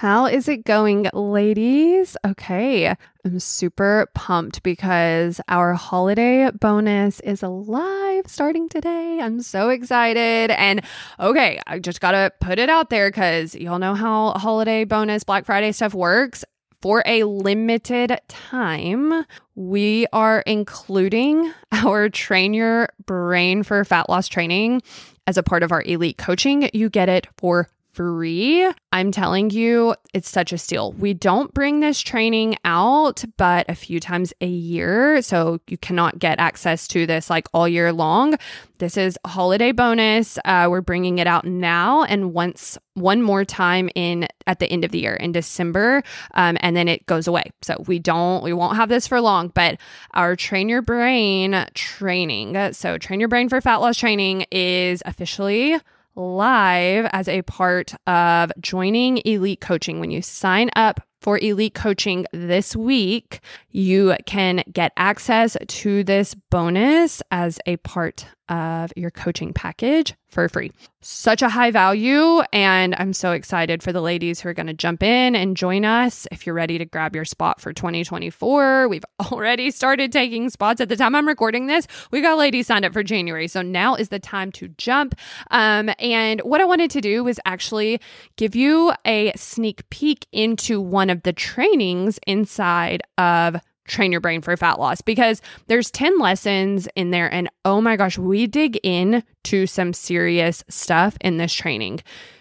How 0.00 0.24
is 0.24 0.48
it 0.48 0.64
going, 0.64 1.10
ladies? 1.12 2.16
Okay, 2.26 2.96
I'm 3.22 3.38
super 3.38 4.08
pumped 4.14 4.62
because 4.62 5.42
our 5.46 5.74
holiday 5.74 6.50
bonus 6.52 7.20
is 7.20 7.42
live 7.42 8.26
starting 8.26 8.70
today. 8.70 9.20
I'm 9.20 9.42
so 9.42 9.68
excited. 9.68 10.52
And 10.52 10.80
okay, 11.18 11.60
I 11.66 11.80
just 11.80 12.00
got 12.00 12.12
to 12.12 12.32
put 12.40 12.58
it 12.58 12.70
out 12.70 12.88
there 12.88 13.10
because 13.10 13.54
y'all 13.54 13.78
know 13.78 13.94
how 13.94 14.30
holiday 14.30 14.84
bonus, 14.84 15.22
Black 15.22 15.44
Friday 15.44 15.70
stuff 15.72 15.92
works. 15.92 16.46
For 16.80 17.02
a 17.04 17.24
limited 17.24 18.18
time, 18.26 19.26
we 19.54 20.06
are 20.14 20.40
including 20.46 21.52
our 21.72 22.08
Train 22.08 22.54
Your 22.54 22.88
Brain 23.04 23.64
for 23.64 23.84
Fat 23.84 24.08
Loss 24.08 24.28
training 24.28 24.80
as 25.26 25.36
a 25.36 25.42
part 25.42 25.62
of 25.62 25.72
our 25.72 25.82
elite 25.82 26.16
coaching. 26.16 26.70
You 26.72 26.88
get 26.88 27.10
it 27.10 27.26
for 27.36 27.68
free. 27.92 28.70
I'm 28.92 29.12
telling 29.12 29.50
you, 29.50 29.94
it's 30.14 30.28
such 30.28 30.52
a 30.52 30.58
steal. 30.58 30.92
We 30.92 31.14
don't 31.14 31.52
bring 31.54 31.80
this 31.80 32.00
training 32.00 32.56
out 32.64 33.24
but 33.36 33.66
a 33.68 33.74
few 33.74 34.00
times 34.00 34.32
a 34.40 34.46
year. 34.46 35.22
So 35.22 35.60
you 35.68 35.78
cannot 35.78 36.18
get 36.18 36.40
access 36.40 36.88
to 36.88 37.06
this 37.06 37.30
like 37.30 37.48
all 37.52 37.68
year 37.68 37.92
long. 37.92 38.36
This 38.78 38.96
is 38.96 39.18
a 39.24 39.28
holiday 39.28 39.72
bonus. 39.72 40.38
Uh, 40.44 40.66
we're 40.70 40.80
bringing 40.80 41.18
it 41.18 41.26
out 41.26 41.44
now 41.44 42.04
and 42.04 42.32
once 42.32 42.78
one 42.94 43.22
more 43.22 43.44
time 43.44 43.88
in 43.94 44.26
at 44.46 44.58
the 44.58 44.66
end 44.66 44.84
of 44.84 44.90
the 44.90 45.00
year 45.00 45.14
in 45.14 45.32
December, 45.32 46.02
um, 46.34 46.56
and 46.60 46.76
then 46.76 46.88
it 46.88 47.06
goes 47.06 47.26
away. 47.26 47.44
So 47.62 47.82
we 47.86 47.98
don't 47.98 48.42
we 48.42 48.52
won't 48.52 48.76
have 48.76 48.88
this 48.88 49.06
for 49.06 49.20
long. 49.20 49.48
But 49.48 49.78
our 50.12 50.36
train 50.36 50.68
your 50.68 50.82
brain 50.82 51.66
training, 51.74 52.72
so 52.72 52.98
train 52.98 53.20
your 53.20 53.28
brain 53.28 53.48
for 53.48 53.60
fat 53.60 53.76
loss 53.76 53.96
training, 53.96 54.46
is 54.50 55.02
officially 55.06 55.78
live 56.14 57.08
as 57.12 57.28
a 57.28 57.42
part 57.42 57.94
of 58.06 58.52
joining 58.60 59.18
Elite 59.24 59.60
Coaching. 59.60 60.00
When 60.00 60.10
you 60.10 60.22
sign 60.22 60.70
up 60.76 61.00
for 61.20 61.38
Elite 61.38 61.74
Coaching 61.74 62.26
this 62.32 62.74
week, 62.74 63.40
you 63.70 64.16
can 64.26 64.62
get 64.72 64.92
access 64.96 65.56
to 65.66 66.04
this 66.04 66.34
bonus 66.34 67.22
as 67.30 67.58
a 67.66 67.76
part 67.78 68.26
of 68.48 68.92
your 68.96 69.10
coaching 69.10 69.52
package 69.52 70.14
for 70.30 70.48
free. 70.48 70.72
Such 71.02 71.40
a 71.40 71.48
high 71.48 71.70
value. 71.70 72.42
And 72.52 72.94
I'm 72.98 73.12
so 73.12 73.32
excited 73.32 73.82
for 73.82 73.92
the 73.92 74.02
ladies 74.02 74.40
who 74.40 74.48
are 74.48 74.54
going 74.54 74.66
to 74.66 74.74
jump 74.74 75.02
in 75.02 75.34
and 75.34 75.56
join 75.56 75.84
us. 75.84 76.26
If 76.30 76.44
you're 76.44 76.54
ready 76.54 76.76
to 76.78 76.84
grab 76.84 77.14
your 77.14 77.24
spot 77.24 77.60
for 77.60 77.72
2024, 77.72 78.88
we've 78.88 79.04
already 79.32 79.70
started 79.70 80.12
taking 80.12 80.50
spots. 80.50 80.80
At 80.80 80.88
the 80.88 80.96
time 80.96 81.14
I'm 81.14 81.26
recording 81.26 81.66
this, 81.66 81.86
we 82.10 82.20
got 82.20 82.38
ladies 82.38 82.66
signed 82.66 82.84
up 82.84 82.92
for 82.92 83.02
January. 83.02 83.48
So 83.48 83.62
now 83.62 83.94
is 83.94 84.10
the 84.10 84.18
time 84.18 84.52
to 84.52 84.68
jump. 84.68 85.14
Um, 85.50 85.90
and 85.98 86.40
what 86.40 86.60
I 86.60 86.64
wanted 86.64 86.90
to 86.92 87.00
do 87.00 87.24
was 87.24 87.40
actually 87.44 88.00
give 88.36 88.54
you 88.54 88.92
a 89.06 89.32
sneak 89.36 89.88
peek 89.90 90.26
into 90.32 90.80
one 90.80 91.10
of 91.10 91.22
the 91.22 91.32
trainings 91.32 92.18
inside 92.26 93.02
of 93.16 93.56
train 93.90 94.12
your 94.12 94.20
brain 94.20 94.40
for 94.40 94.56
fat 94.56 94.78
loss 94.78 95.00
because 95.00 95.42
there's 95.66 95.90
10 95.90 96.18
lessons 96.18 96.88
in 96.96 97.10
there 97.10 97.32
and 97.32 97.48
oh 97.64 97.80
my 97.80 97.96
gosh 97.96 98.16
we 98.16 98.46
dig 98.46 98.78
in 98.82 99.22
to 99.44 99.66
some 99.66 99.92
serious 99.92 100.64
stuff 100.68 101.16
in 101.20 101.36
this 101.36 101.52
training. 101.52 102.00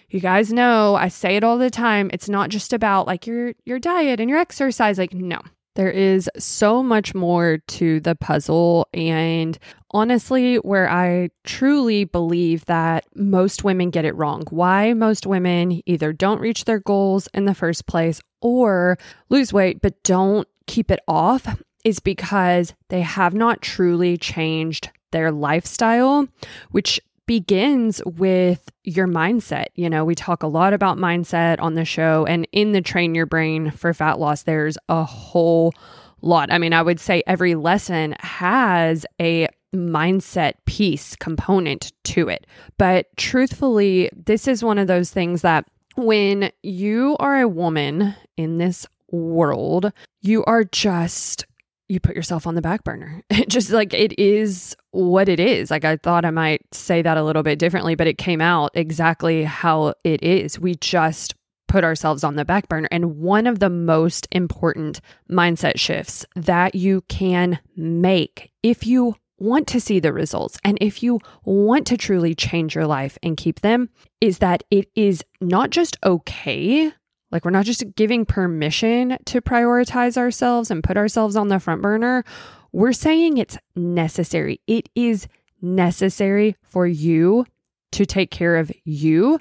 You 0.09 0.19
guys 0.19 0.51
know 0.51 0.95
i 0.95 1.07
say 1.07 1.35
it 1.35 1.43
all 1.43 1.57
the 1.57 1.69
time 1.69 2.09
it's 2.13 2.29
not 2.29 2.49
just 2.49 2.73
about 2.73 3.05
like 3.05 3.27
your 3.27 3.53
your 3.65 3.79
diet 3.79 4.19
and 4.19 4.29
your 4.29 4.39
exercise 4.39 4.97
like 4.97 5.13
no. 5.13 5.39
There 5.75 5.91
is 5.91 6.29
so 6.37 6.83
much 6.83 7.15
more 7.15 7.59
to 7.67 7.99
the 8.01 8.15
puzzle 8.15 8.87
and 8.93 9.57
honestly 9.91 10.57
where 10.57 10.89
i 10.89 11.29
truly 11.43 12.03
believe 12.03 12.65
that 12.65 13.05
most 13.15 13.63
women 13.63 13.89
get 13.89 14.03
it 14.03 14.15
wrong 14.15 14.43
why 14.49 14.93
most 14.93 15.25
women 15.25 15.81
either 15.85 16.11
don't 16.11 16.41
reach 16.41 16.65
their 16.65 16.79
goals 16.79 17.29
in 17.33 17.45
the 17.45 17.55
first 17.55 17.85
place 17.87 18.19
or 18.41 18.97
lose 19.29 19.53
weight 19.53 19.81
but 19.81 20.03
don't 20.03 20.47
keep 20.69 20.91
it 20.91 20.99
off 21.07 21.59
is 21.83 21.99
because 21.99 22.75
they 22.89 23.01
have 23.01 23.33
not 23.33 23.59
truly 23.61 24.17
changed 24.17 24.89
their 25.09 25.31
lifestyle, 25.31 26.27
which 26.69 27.01
begins 27.25 28.01
with 28.05 28.69
your 28.83 29.07
mindset. 29.07 29.65
You 29.73 29.89
know, 29.89 30.05
we 30.05 30.13
talk 30.13 30.43
a 30.43 30.47
lot 30.47 30.73
about 30.73 30.97
mindset 30.97 31.59
on 31.59 31.73
the 31.73 31.85
show, 31.85 32.23
and 32.27 32.47
in 32.51 32.71
the 32.71 32.81
Train 32.81 33.15
Your 33.15 33.25
Brain 33.25 33.71
for 33.71 33.93
Fat 33.95 34.19
Loss, 34.19 34.43
there's 34.43 34.77
a 34.87 35.03
whole 35.03 35.73
lot. 36.21 36.51
I 36.51 36.59
mean, 36.59 36.73
I 36.73 36.83
would 36.83 36.99
say 36.99 37.23
every 37.25 37.55
lesson 37.55 38.15
has 38.19 39.07
a 39.19 39.47
mindset 39.73 40.53
piece 40.65 41.15
component 41.15 41.93
to 42.03 42.29
it. 42.29 42.45
But 42.77 43.07
truthfully, 43.17 44.11
this 44.15 44.47
is 44.47 44.63
one 44.63 44.77
of 44.77 44.87
those 44.87 45.09
things 45.09 45.41
that 45.41 45.65
when 45.95 46.51
you 46.61 47.17
are 47.19 47.41
a 47.41 47.47
woman 47.47 48.13
in 48.37 48.57
this 48.57 48.87
world, 49.11 49.91
you 50.21 50.43
are 50.45 50.63
just 50.63 51.45
you 51.89 51.99
put 51.99 52.15
yourself 52.15 52.45
on 52.45 52.53
the 52.53 52.61
back 52.61 52.83
burner. 52.83 53.23
just 53.47 53.71
like 53.71 53.93
it 53.93 54.17
is 54.19 54.77
what 54.91 55.27
it 55.27 55.39
is. 55.39 55.71
Like 55.71 55.83
I 55.83 55.97
thought 55.97 56.23
I 56.23 56.31
might 56.31 56.61
say 56.71 57.01
that 57.01 57.17
a 57.17 57.23
little 57.23 57.43
bit 57.43 57.59
differently, 57.59 57.95
but 57.95 58.07
it 58.07 58.17
came 58.17 58.41
out 58.41 58.71
exactly 58.75 59.43
how 59.43 59.95
it 60.03 60.21
is. 60.23 60.59
We 60.59 60.75
just 60.75 61.33
put 61.67 61.83
ourselves 61.83 62.23
on 62.23 62.35
the 62.35 62.45
back 62.45 62.67
burner. 62.67 62.87
And 62.91 63.17
one 63.17 63.47
of 63.47 63.59
the 63.59 63.69
most 63.69 64.27
important 64.31 65.01
mindset 65.29 65.77
shifts 65.77 66.25
that 66.35 66.75
you 66.75 67.01
can 67.07 67.59
make 67.75 68.51
if 68.63 68.85
you 68.85 69.15
want 69.37 69.67
to 69.67 69.79
see 69.79 69.99
the 69.99 70.11
results 70.11 70.57
and 70.65 70.77
if 70.81 71.01
you 71.01 71.17
want 71.45 71.87
to 71.87 71.95
truly 71.95 72.35
change 72.35 72.75
your 72.75 72.85
life 72.85 73.17
and 73.23 73.37
keep 73.37 73.61
them 73.61 73.87
is 74.19 74.39
that 74.39 74.63
it 74.69 74.89
is 74.95 75.23
not 75.39 75.69
just 75.69 75.95
okay 76.03 76.91
like, 77.31 77.45
we're 77.45 77.51
not 77.51 77.65
just 77.65 77.83
giving 77.95 78.25
permission 78.25 79.17
to 79.25 79.41
prioritize 79.41 80.17
ourselves 80.17 80.71
and 80.71 80.83
put 80.83 80.97
ourselves 80.97 81.35
on 81.35 81.47
the 81.47 81.59
front 81.59 81.81
burner. 81.81 82.23
We're 82.71 82.93
saying 82.93 83.37
it's 83.37 83.57
necessary. 83.75 84.61
It 84.67 84.89
is 84.95 85.27
necessary 85.61 86.55
for 86.63 86.87
you 86.87 87.45
to 87.91 88.05
take 88.05 88.31
care 88.31 88.57
of 88.57 88.71
you 88.83 89.39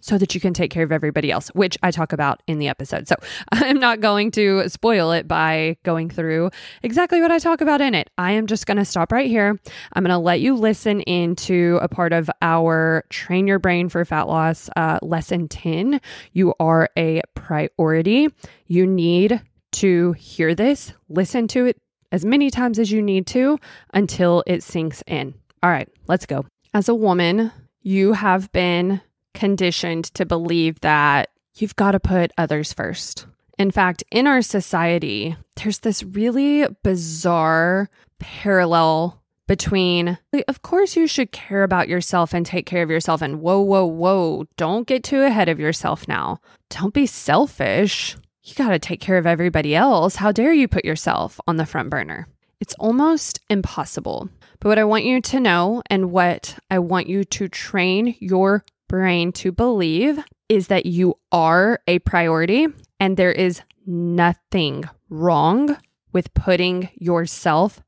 so 0.00 0.18
that 0.18 0.34
you 0.34 0.40
can 0.40 0.54
take 0.54 0.70
care 0.70 0.82
of 0.82 0.92
everybody 0.92 1.30
else, 1.30 1.48
which 1.48 1.76
I 1.82 1.90
talk 1.90 2.12
about 2.12 2.42
in 2.46 2.58
the 2.58 2.68
episode. 2.68 3.08
So 3.08 3.16
I'm 3.52 3.78
not 3.78 4.00
going 4.00 4.30
to 4.32 4.68
spoil 4.68 5.12
it 5.12 5.26
by 5.28 5.76
going 5.82 6.10
through 6.10 6.50
exactly 6.82 7.20
what 7.20 7.30
I 7.30 7.38
talk 7.38 7.60
about 7.60 7.80
in 7.80 7.94
it. 7.94 8.10
I 8.18 8.32
am 8.32 8.46
just 8.46 8.66
going 8.66 8.78
to 8.78 8.84
stop 8.84 9.12
right 9.12 9.28
here. 9.28 9.58
I'm 9.92 10.02
going 10.02 10.10
to 10.10 10.18
let 10.18 10.40
you 10.40 10.54
listen 10.54 11.00
into 11.02 11.78
a 11.82 11.88
part 11.88 12.12
of 12.12 12.30
our 12.42 13.04
Train 13.10 13.46
Your 13.46 13.58
Brain 13.58 13.88
for 13.88 14.04
Fat 14.04 14.26
Loss 14.28 14.70
uh, 14.76 14.98
lesson 15.02 15.48
10. 15.48 16.00
You 16.32 16.54
are 16.60 16.88
a 16.96 17.22
priority. 17.34 18.28
You 18.66 18.86
need 18.86 19.40
to 19.72 20.12
hear 20.12 20.54
this, 20.54 20.92
listen 21.08 21.46
to 21.48 21.66
it 21.66 21.80
as 22.12 22.24
many 22.24 22.50
times 22.50 22.78
as 22.78 22.90
you 22.90 23.00
need 23.02 23.26
to 23.28 23.58
until 23.94 24.42
it 24.46 24.62
sinks 24.62 25.02
in. 25.06 25.34
All 25.62 25.70
right, 25.70 25.88
let's 26.08 26.26
go. 26.26 26.46
As 26.74 26.88
a 26.88 26.94
woman, 26.94 27.52
you 27.82 28.14
have 28.14 28.50
been 28.52 29.00
conditioned 29.34 30.04
to 30.14 30.26
believe 30.26 30.80
that 30.80 31.30
you've 31.54 31.76
got 31.76 31.92
to 31.92 32.00
put 32.00 32.32
others 32.38 32.72
first. 32.72 33.26
In 33.58 33.70
fact, 33.70 34.02
in 34.10 34.26
our 34.26 34.42
society, 34.42 35.36
there's 35.56 35.80
this 35.80 36.02
really 36.02 36.66
bizarre 36.82 37.90
parallel 38.18 39.20
between, 39.46 40.16
of 40.46 40.62
course, 40.62 40.96
you 40.96 41.06
should 41.06 41.32
care 41.32 41.64
about 41.64 41.88
yourself 41.88 42.32
and 42.32 42.46
take 42.46 42.66
care 42.66 42.84
of 42.84 42.90
yourself, 42.90 43.20
and 43.20 43.40
whoa, 43.40 43.60
whoa, 43.60 43.84
whoa, 43.84 44.46
don't 44.56 44.86
get 44.86 45.02
too 45.02 45.22
ahead 45.22 45.48
of 45.48 45.58
yourself 45.58 46.06
now. 46.06 46.40
Don't 46.68 46.94
be 46.94 47.04
selfish. 47.04 48.16
You 48.44 48.54
got 48.54 48.70
to 48.70 48.78
take 48.78 49.00
care 49.00 49.18
of 49.18 49.26
everybody 49.26 49.74
else. 49.74 50.16
How 50.16 50.30
dare 50.30 50.52
you 50.52 50.68
put 50.68 50.84
yourself 50.84 51.40
on 51.48 51.56
the 51.56 51.66
front 51.66 51.90
burner? 51.90 52.28
It's 52.60 52.74
almost 52.74 53.40
impossible. 53.50 54.28
But 54.60 54.68
what 54.68 54.78
I 54.78 54.84
want 54.84 55.04
you 55.04 55.20
to 55.20 55.40
know 55.40 55.82
and 55.90 56.12
what 56.12 56.56
I 56.70 56.78
want 56.78 57.08
you 57.08 57.24
to 57.24 57.48
train 57.48 58.14
your 58.20 58.64
brain 58.90 59.30
to 59.30 59.52
believe 59.52 60.18
is 60.48 60.66
that 60.66 60.84
you 60.84 61.14
are 61.30 61.78
a 61.86 62.00
priority 62.00 62.66
and 62.98 63.16
there 63.16 63.30
is 63.30 63.62
nothing 63.86 64.82
wrong 65.08 65.76
with 66.12 66.34
putting 66.34 66.88
yourself 66.96 67.80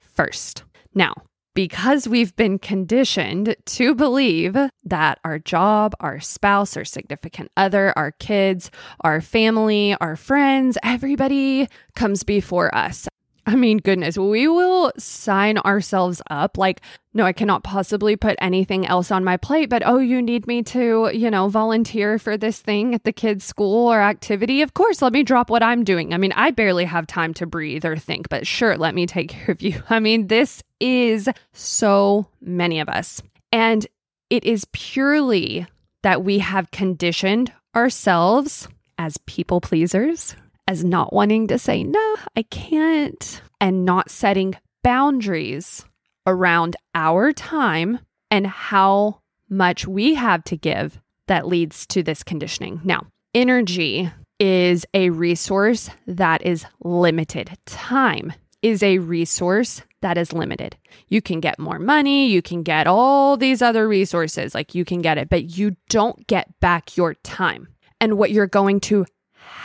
first. 0.00 0.64
Now, 0.94 1.12
because 1.54 2.08
we've 2.08 2.34
been 2.36 2.58
conditioned 2.58 3.54
to 3.66 3.94
believe 3.94 4.56
that 4.82 5.18
our 5.24 5.38
job, 5.38 5.94
our 6.00 6.20
spouse, 6.20 6.74
our 6.74 6.86
significant 6.86 7.50
other, 7.58 7.92
our 7.94 8.12
kids, 8.12 8.70
our 9.02 9.20
family, 9.20 9.94
our 10.00 10.16
friends, 10.16 10.78
everybody 10.82 11.68
comes 11.94 12.24
before 12.24 12.74
us. 12.74 13.08
I 13.48 13.54
mean, 13.54 13.78
goodness, 13.78 14.18
we 14.18 14.48
will 14.48 14.92
sign 14.98 15.58
ourselves 15.58 16.20
up. 16.28 16.58
Like, 16.58 16.80
no, 17.14 17.24
I 17.24 17.32
cannot 17.32 17.62
possibly 17.62 18.16
put 18.16 18.36
anything 18.40 18.84
else 18.84 19.12
on 19.12 19.22
my 19.22 19.36
plate, 19.36 19.70
but 19.70 19.86
oh, 19.86 19.98
you 19.98 20.20
need 20.20 20.48
me 20.48 20.64
to, 20.64 21.10
you 21.14 21.30
know, 21.30 21.48
volunteer 21.48 22.18
for 22.18 22.36
this 22.36 22.60
thing 22.60 22.92
at 22.92 23.04
the 23.04 23.12
kids' 23.12 23.44
school 23.44 23.86
or 23.86 24.00
activity. 24.00 24.62
Of 24.62 24.74
course, 24.74 25.00
let 25.00 25.12
me 25.12 25.22
drop 25.22 25.48
what 25.48 25.62
I'm 25.62 25.84
doing. 25.84 26.12
I 26.12 26.18
mean, 26.18 26.32
I 26.32 26.50
barely 26.50 26.84
have 26.86 27.06
time 27.06 27.32
to 27.34 27.46
breathe 27.46 27.84
or 27.84 27.96
think, 27.96 28.28
but 28.28 28.48
sure, 28.48 28.76
let 28.76 28.96
me 28.96 29.06
take 29.06 29.28
care 29.30 29.52
of 29.52 29.62
you. 29.62 29.80
I 29.88 30.00
mean, 30.00 30.26
this 30.26 30.64
is 30.80 31.28
so 31.52 32.26
many 32.40 32.80
of 32.80 32.88
us. 32.88 33.22
And 33.52 33.86
it 34.28 34.42
is 34.42 34.66
purely 34.72 35.68
that 36.02 36.24
we 36.24 36.40
have 36.40 36.72
conditioned 36.72 37.52
ourselves 37.76 38.66
as 38.98 39.18
people 39.26 39.60
pleasers, 39.60 40.34
as 40.66 40.84
not 40.84 41.12
wanting 41.12 41.46
to 41.48 41.58
say, 41.58 41.84
no, 41.84 42.16
I 42.36 42.42
can't, 42.42 43.42
and 43.60 43.84
not 43.84 44.10
setting 44.10 44.56
boundaries 44.82 45.84
around 46.26 46.76
our 46.94 47.32
time 47.32 48.00
and 48.30 48.46
how 48.46 49.20
much 49.48 49.86
we 49.86 50.14
have 50.14 50.42
to 50.44 50.56
give 50.56 51.00
that 51.28 51.46
leads 51.46 51.86
to 51.86 52.02
this 52.02 52.22
conditioning. 52.22 52.80
Now, 52.84 53.06
energy 53.34 54.10
is 54.38 54.84
a 54.92 55.10
resource 55.10 55.88
that 56.06 56.44
is 56.44 56.66
limited. 56.80 57.50
Time 57.66 58.32
is 58.62 58.82
a 58.82 58.98
resource 58.98 59.82
that 60.02 60.18
is 60.18 60.32
limited. 60.32 60.76
You 61.08 61.22
can 61.22 61.40
get 61.40 61.58
more 61.58 61.78
money, 61.78 62.28
you 62.28 62.42
can 62.42 62.62
get 62.62 62.86
all 62.86 63.36
these 63.36 63.62
other 63.62 63.88
resources, 63.88 64.54
like 64.54 64.74
you 64.74 64.84
can 64.84 65.02
get 65.02 65.18
it, 65.18 65.28
but 65.28 65.56
you 65.56 65.76
don't 65.88 66.26
get 66.26 66.58
back 66.60 66.96
your 66.96 67.14
time. 67.14 67.68
And 68.00 68.18
what 68.18 68.30
you're 68.30 68.46
going 68.46 68.80
to 68.80 69.06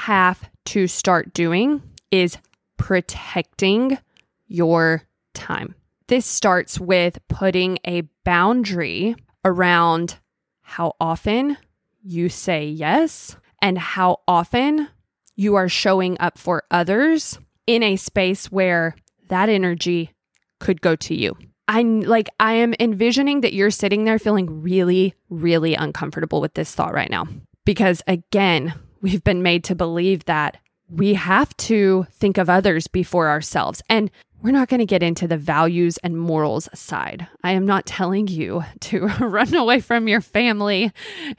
have 0.01 0.50
to 0.65 0.88
start 0.88 1.31
doing 1.31 1.80
is 2.09 2.38
protecting 2.77 4.00
your 4.48 5.03
time. 5.36 5.75
This 6.07 6.25
starts 6.25 6.80
with 6.80 7.19
putting 7.27 7.77
a 7.86 8.01
boundary 8.25 9.15
around 9.45 10.18
how 10.62 10.94
often 11.00 11.56
you 12.01 12.30
say 12.30 12.65
yes 12.65 13.36
and 13.62 13.77
how 13.77 14.21
often 14.27 14.88
you 15.36 15.53
are 15.53 15.69
showing 15.69 16.18
up 16.19 16.39
for 16.39 16.63
others 16.71 17.38
in 17.68 17.83
a 17.83 17.95
space 17.95 18.51
where 18.51 18.95
that 19.30 19.50
energy 19.50 20.12
could 20.59 20.81
go 20.81 20.95
to 20.95 21.13
you. 21.13 21.38
I'm 21.68 22.01
like, 22.01 22.27
I 22.39 22.54
am 22.54 22.74
envisioning 22.80 23.42
that 23.42 23.54
you're 23.54 23.69
sitting 23.69 24.06
there 24.06 24.18
feeling 24.18 24.63
really, 24.63 25.13
really 25.30 25.75
uncomfortable 25.75 26.42
with 26.42 26.56
this 26.56 26.74
thought 26.74 26.95
right 26.95 27.12
now. 27.12 27.27
Because 27.65 28.01
again, 28.07 28.74
we've 29.01 29.24
been 29.24 29.44
made 29.44 29.63
to 29.65 29.75
believe 29.75 30.25
that 30.25 30.57
we 30.89 31.13
have 31.13 31.56
to 31.57 32.06
think 32.12 32.38
of 32.38 32.50
others 32.50 32.88
before 32.88 33.30
ourselves. 33.30 33.81
And 33.89 34.12
we're 34.42 34.52
not 34.52 34.70
going 34.70 34.80
to 34.80 34.86
get 34.86 35.04
into 35.04 35.28
the 35.28 35.38
values 35.38 35.98
and 36.00 36.18
morals 36.18 36.68
side. 36.74 37.28
I 37.44 37.52
am 37.52 37.66
not 37.66 37.86
telling 37.86 38.28
you 38.28 38.64
to 38.82 39.06
run 39.20 39.54
away 39.54 39.80
from 39.80 40.08
your 40.08 40.22
family 40.22 40.92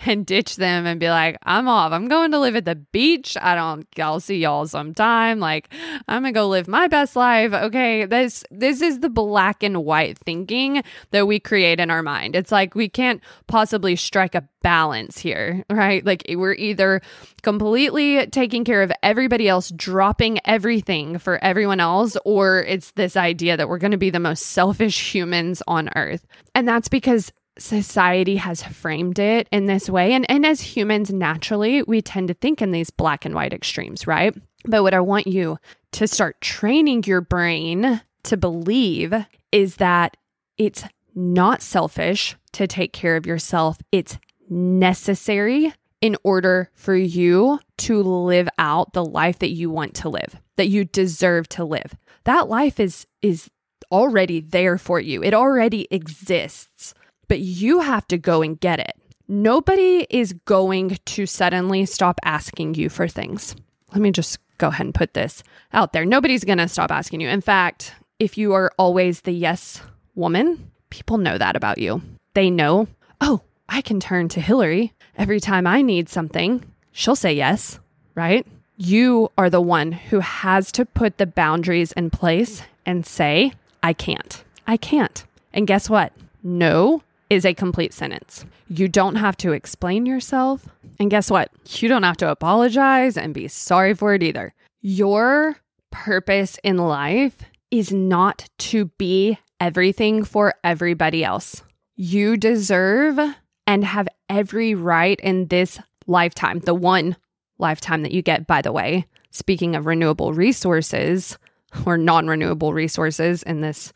and 0.06 0.24
ditch 0.24 0.56
them 0.56 0.86
and 0.86 1.00
be 1.00 1.08
like, 1.08 1.36
I'm 1.42 1.68
off. 1.68 1.92
I'm 1.92 2.08
going 2.08 2.30
to 2.30 2.38
live 2.38 2.56
at 2.56 2.64
the 2.64 2.76
beach. 2.76 3.36
I 3.40 3.54
don't, 3.54 3.86
I'll 3.98 4.20
see 4.20 4.38
y'all 4.38 4.66
sometime. 4.66 5.40
Like, 5.40 5.68
I'm 6.08 6.22
going 6.22 6.34
to 6.34 6.38
go 6.38 6.48
live 6.48 6.68
my 6.68 6.88
best 6.88 7.16
life. 7.16 7.52
Okay. 7.52 8.06
This, 8.06 8.44
this 8.50 8.80
is 8.80 9.00
the 9.00 9.10
black 9.10 9.62
and 9.62 9.84
white 9.84 10.18
thinking 10.18 10.82
that 11.10 11.26
we 11.26 11.40
create 11.40 11.80
in 11.80 11.90
our 11.90 12.02
mind. 12.02 12.36
It's 12.36 12.52
like 12.52 12.74
we 12.74 12.88
can't 12.88 13.20
possibly 13.46 13.96
strike 13.96 14.34
a 14.34 14.48
balance 14.62 15.18
here, 15.18 15.64
right? 15.70 16.04
Like, 16.04 16.24
we're 16.28 16.54
either 16.54 17.02
completely 17.42 18.26
taking 18.28 18.64
care 18.64 18.82
of 18.82 18.92
everybody 19.02 19.48
else, 19.48 19.70
dropping 19.70 20.38
everything 20.44 21.18
for 21.18 21.42
everyone 21.44 21.80
else, 21.80 22.16
or 22.24 22.62
it's 22.62 22.91
this 22.96 23.16
idea 23.16 23.56
that 23.56 23.68
we're 23.68 23.78
going 23.78 23.92
to 23.92 23.96
be 23.96 24.10
the 24.10 24.20
most 24.20 24.46
selfish 24.46 25.14
humans 25.14 25.62
on 25.66 25.90
earth. 25.96 26.26
And 26.54 26.66
that's 26.68 26.88
because 26.88 27.32
society 27.58 28.36
has 28.36 28.62
framed 28.62 29.18
it 29.18 29.48
in 29.52 29.66
this 29.66 29.88
way. 29.88 30.12
And, 30.12 30.30
and 30.30 30.46
as 30.46 30.60
humans, 30.60 31.12
naturally, 31.12 31.82
we 31.82 32.00
tend 32.02 32.28
to 32.28 32.34
think 32.34 32.62
in 32.62 32.70
these 32.70 32.90
black 32.90 33.24
and 33.24 33.34
white 33.34 33.52
extremes, 33.52 34.06
right? 34.06 34.34
But 34.64 34.82
what 34.82 34.94
I 34.94 35.00
want 35.00 35.26
you 35.26 35.58
to 35.92 36.06
start 36.06 36.40
training 36.40 37.04
your 37.04 37.20
brain 37.20 38.00
to 38.24 38.36
believe 38.36 39.14
is 39.50 39.76
that 39.76 40.16
it's 40.56 40.84
not 41.14 41.60
selfish 41.60 42.36
to 42.52 42.66
take 42.66 42.92
care 42.92 43.16
of 43.16 43.26
yourself, 43.26 43.78
it's 43.90 44.18
necessary 44.48 45.72
in 46.02 46.16
order 46.22 46.70
for 46.74 46.94
you 46.94 47.58
to 47.78 48.02
live 48.02 48.48
out 48.58 48.92
the 48.92 49.04
life 49.04 49.38
that 49.38 49.52
you 49.52 49.70
want 49.70 49.94
to 49.94 50.10
live, 50.10 50.36
that 50.56 50.68
you 50.68 50.84
deserve 50.84 51.48
to 51.48 51.64
live 51.64 51.94
that 52.24 52.48
life 52.48 52.78
is 52.78 53.06
is 53.20 53.50
already 53.90 54.40
there 54.40 54.78
for 54.78 55.00
you. 55.00 55.22
It 55.22 55.34
already 55.34 55.86
exists. 55.90 56.94
But 57.28 57.40
you 57.40 57.80
have 57.80 58.06
to 58.08 58.18
go 58.18 58.42
and 58.42 58.58
get 58.58 58.78
it. 58.78 58.94
Nobody 59.28 60.06
is 60.10 60.34
going 60.44 60.98
to 61.04 61.26
suddenly 61.26 61.86
stop 61.86 62.18
asking 62.24 62.74
you 62.74 62.88
for 62.88 63.08
things. 63.08 63.56
Let 63.92 64.00
me 64.00 64.10
just 64.10 64.38
go 64.58 64.68
ahead 64.68 64.86
and 64.86 64.94
put 64.94 65.14
this 65.14 65.42
out 65.72 65.92
there. 65.92 66.04
Nobody's 66.04 66.44
going 66.44 66.58
to 66.58 66.68
stop 66.68 66.90
asking 66.90 67.20
you. 67.20 67.28
In 67.28 67.40
fact, 67.40 67.94
if 68.18 68.36
you 68.36 68.52
are 68.52 68.70
always 68.76 69.22
the 69.22 69.32
yes 69.32 69.80
woman, 70.14 70.70
people 70.90 71.18
know 71.18 71.38
that 71.38 71.56
about 71.56 71.78
you. 71.78 72.02
They 72.34 72.50
know, 72.50 72.88
oh, 73.20 73.40
I 73.68 73.80
can 73.80 74.00
turn 74.00 74.28
to 74.30 74.40
Hilary 74.40 74.92
every 75.16 75.40
time 75.40 75.66
I 75.66 75.82
need 75.82 76.08
something. 76.08 76.64
She'll 76.92 77.16
say 77.16 77.32
yes, 77.34 77.78
right? 78.14 78.46
you 78.76 79.30
are 79.38 79.48
the 79.48 79.60
one 79.60 79.92
who 79.92 80.18
has 80.20 80.72
to 80.72 80.84
put 80.84 81.18
the 81.18 81.26
boundaries 81.26 81.92
in 81.92 82.10
place 82.10 82.62
and 82.84 83.06
say, 83.06 83.52
I 83.82 83.92
can't. 83.92 84.42
I 84.66 84.76
can't. 84.76 85.24
And 85.52 85.66
guess 85.66 85.88
what? 85.88 86.12
No 86.42 87.02
is 87.30 87.44
a 87.44 87.54
complete 87.54 87.94
sentence. 87.94 88.44
You 88.68 88.88
don't 88.88 89.16
have 89.16 89.36
to 89.38 89.52
explain 89.52 90.04
yourself. 90.04 90.68
And 90.98 91.10
guess 91.10 91.30
what? 91.30 91.50
You 91.80 91.88
don't 91.88 92.02
have 92.02 92.16
to 92.18 92.30
apologize 92.30 93.16
and 93.16 93.32
be 93.32 93.46
sorry 93.46 93.94
for 93.94 94.14
it 94.14 94.22
either. 94.22 94.54
Your 94.80 95.56
purpose 95.92 96.58
in 96.64 96.78
life 96.78 97.38
is 97.70 97.92
not 97.92 98.48
to 98.58 98.86
be 98.98 99.38
everything 99.60 100.24
for 100.24 100.54
everybody 100.64 101.22
else. 101.22 101.62
You 101.94 102.36
deserve 102.36 103.18
and 103.66 103.84
have 103.84 104.08
every 104.28 104.74
right 104.74 105.18
in 105.20 105.46
this 105.48 105.78
lifetime, 106.06 106.60
the 106.60 106.74
one 106.74 107.16
lifetime 107.58 108.02
that 108.02 108.12
you 108.12 108.22
get, 108.22 108.46
by 108.46 108.62
the 108.62 108.72
way. 108.72 109.06
Speaking 109.30 109.74
of 109.74 109.86
renewable 109.86 110.32
resources 110.32 111.38
or 111.86 111.96
non 111.96 112.28
renewable 112.28 112.72
resources 112.74 113.42
in 113.42 113.60
this 113.60 113.92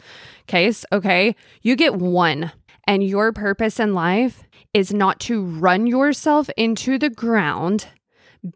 case, 0.46 0.84
okay, 0.92 1.36
you 1.62 1.76
get 1.76 1.94
one. 1.94 2.52
And 2.88 3.02
your 3.02 3.32
purpose 3.32 3.80
in 3.80 3.94
life 3.94 4.44
is 4.72 4.94
not 4.94 5.18
to 5.20 5.42
run 5.42 5.88
yourself 5.88 6.48
into 6.56 6.98
the 6.98 7.10
ground, 7.10 7.88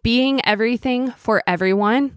being 0.04 0.40
everything 0.46 1.10
for 1.12 1.42
everyone, 1.48 2.16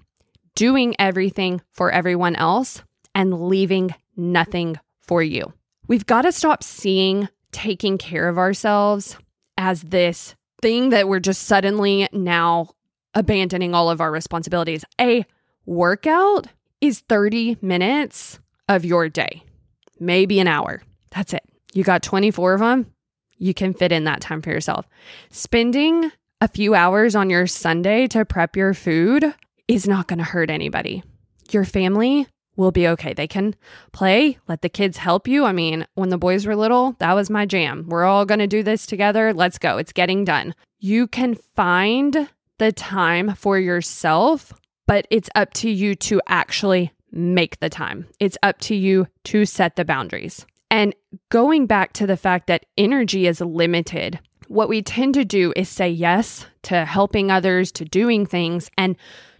doing 0.53 0.95
everything 0.99 1.61
for 1.71 1.91
everyone 1.91 2.35
else, 2.35 2.83
and 3.15 3.47
leaving 3.47 3.95
nothing 4.15 4.79
for 5.01 5.23
you. 5.23 5.53
We've 5.87 6.05
got 6.05 6.21
to 6.21 6.31
stop 6.31 6.63
seeing 6.63 7.29
taking 7.53 7.97
care 7.97 8.27
of 8.27 8.37
ourselves 8.37 9.17
as 9.57 9.83
this 9.83 10.35
thing 10.61 10.89
that 10.89 11.07
we're 11.07 11.19
just 11.19 11.43
suddenly 11.43 12.07
now 12.11 12.69
abandoning 13.13 13.73
all 13.73 13.89
of 13.89 14.01
our 14.01 14.11
responsibilities. 14.11 14.83
A 14.99 15.25
workout 15.65 16.47
is 16.81 16.99
30 17.07 17.57
minutes 17.61 18.39
of 18.67 18.83
your 18.83 19.07
day, 19.07 19.43
maybe 19.99 20.39
an 20.39 20.47
hour. 20.47 20.81
That's 21.11 21.33
it. 21.33 21.43
You 21.73 21.83
got 21.83 22.03
24 22.03 22.55
of 22.55 22.59
them. 22.59 22.87
You 23.37 23.53
can 23.53 23.73
fit 23.73 23.91
in 23.91 24.05
that 24.05 24.21
time 24.21 24.41
for 24.41 24.51
yourself. 24.51 24.87
Spending 25.29 26.11
a 26.41 26.47
few 26.47 26.75
hours 26.75 27.15
on 27.15 27.29
your 27.29 27.47
Sunday 27.47 28.07
to 28.07 28.25
prep 28.25 28.55
your 28.55 28.73
food 28.73 29.33
is 29.67 29.87
not 29.87 30.07
going 30.07 30.19
to 30.19 30.25
hurt 30.25 30.49
anybody. 30.49 31.03
Your 31.51 31.65
family 31.65 32.27
will 32.55 32.71
be 32.71 32.87
okay. 32.87 33.13
They 33.13 33.27
can 33.27 33.55
play, 33.91 34.37
let 34.47 34.61
the 34.61 34.69
kids 34.69 34.97
help 34.97 35.27
you. 35.27 35.45
I 35.45 35.51
mean, 35.51 35.87
when 35.95 36.09
the 36.09 36.17
boys 36.17 36.45
were 36.45 36.55
little, 36.55 36.95
that 36.99 37.13
was 37.13 37.29
my 37.29 37.45
jam. 37.45 37.85
We're 37.87 38.05
all 38.05 38.25
going 38.25 38.39
to 38.39 38.47
do 38.47 38.63
this 38.63 38.85
together. 38.85 39.33
Let's 39.33 39.57
go. 39.57 39.77
It's 39.77 39.93
getting 39.93 40.25
done. 40.25 40.53
You 40.79 41.07
can 41.07 41.35
find 41.35 42.29
the 42.59 42.71
time 42.71 43.35
for 43.35 43.57
yourself, 43.57 44.53
but 44.85 45.07
it's 45.09 45.29
up 45.35 45.53
to 45.55 45.69
you 45.69 45.95
to 45.95 46.21
actually 46.27 46.91
make 47.11 47.59
the 47.59 47.69
time. 47.69 48.07
It's 48.19 48.37
up 48.43 48.59
to 48.61 48.75
you 48.75 49.07
to 49.25 49.45
set 49.45 49.75
the 49.75 49.85
boundaries. 49.85 50.45
And 50.69 50.95
going 51.29 51.67
back 51.67 51.93
to 51.93 52.07
the 52.07 52.17
fact 52.17 52.47
that 52.47 52.65
energy 52.77 53.27
is 53.27 53.41
limited, 53.41 54.19
what 54.47 54.69
we 54.69 54.81
tend 54.81 55.13
to 55.13 55.25
do 55.25 55.53
is 55.55 55.69
say 55.69 55.89
yes 55.89 56.47
to 56.63 56.85
helping 56.85 57.29
others, 57.29 57.71
to 57.73 57.85
doing 57.85 58.25
things, 58.25 58.69
and 58.77 58.95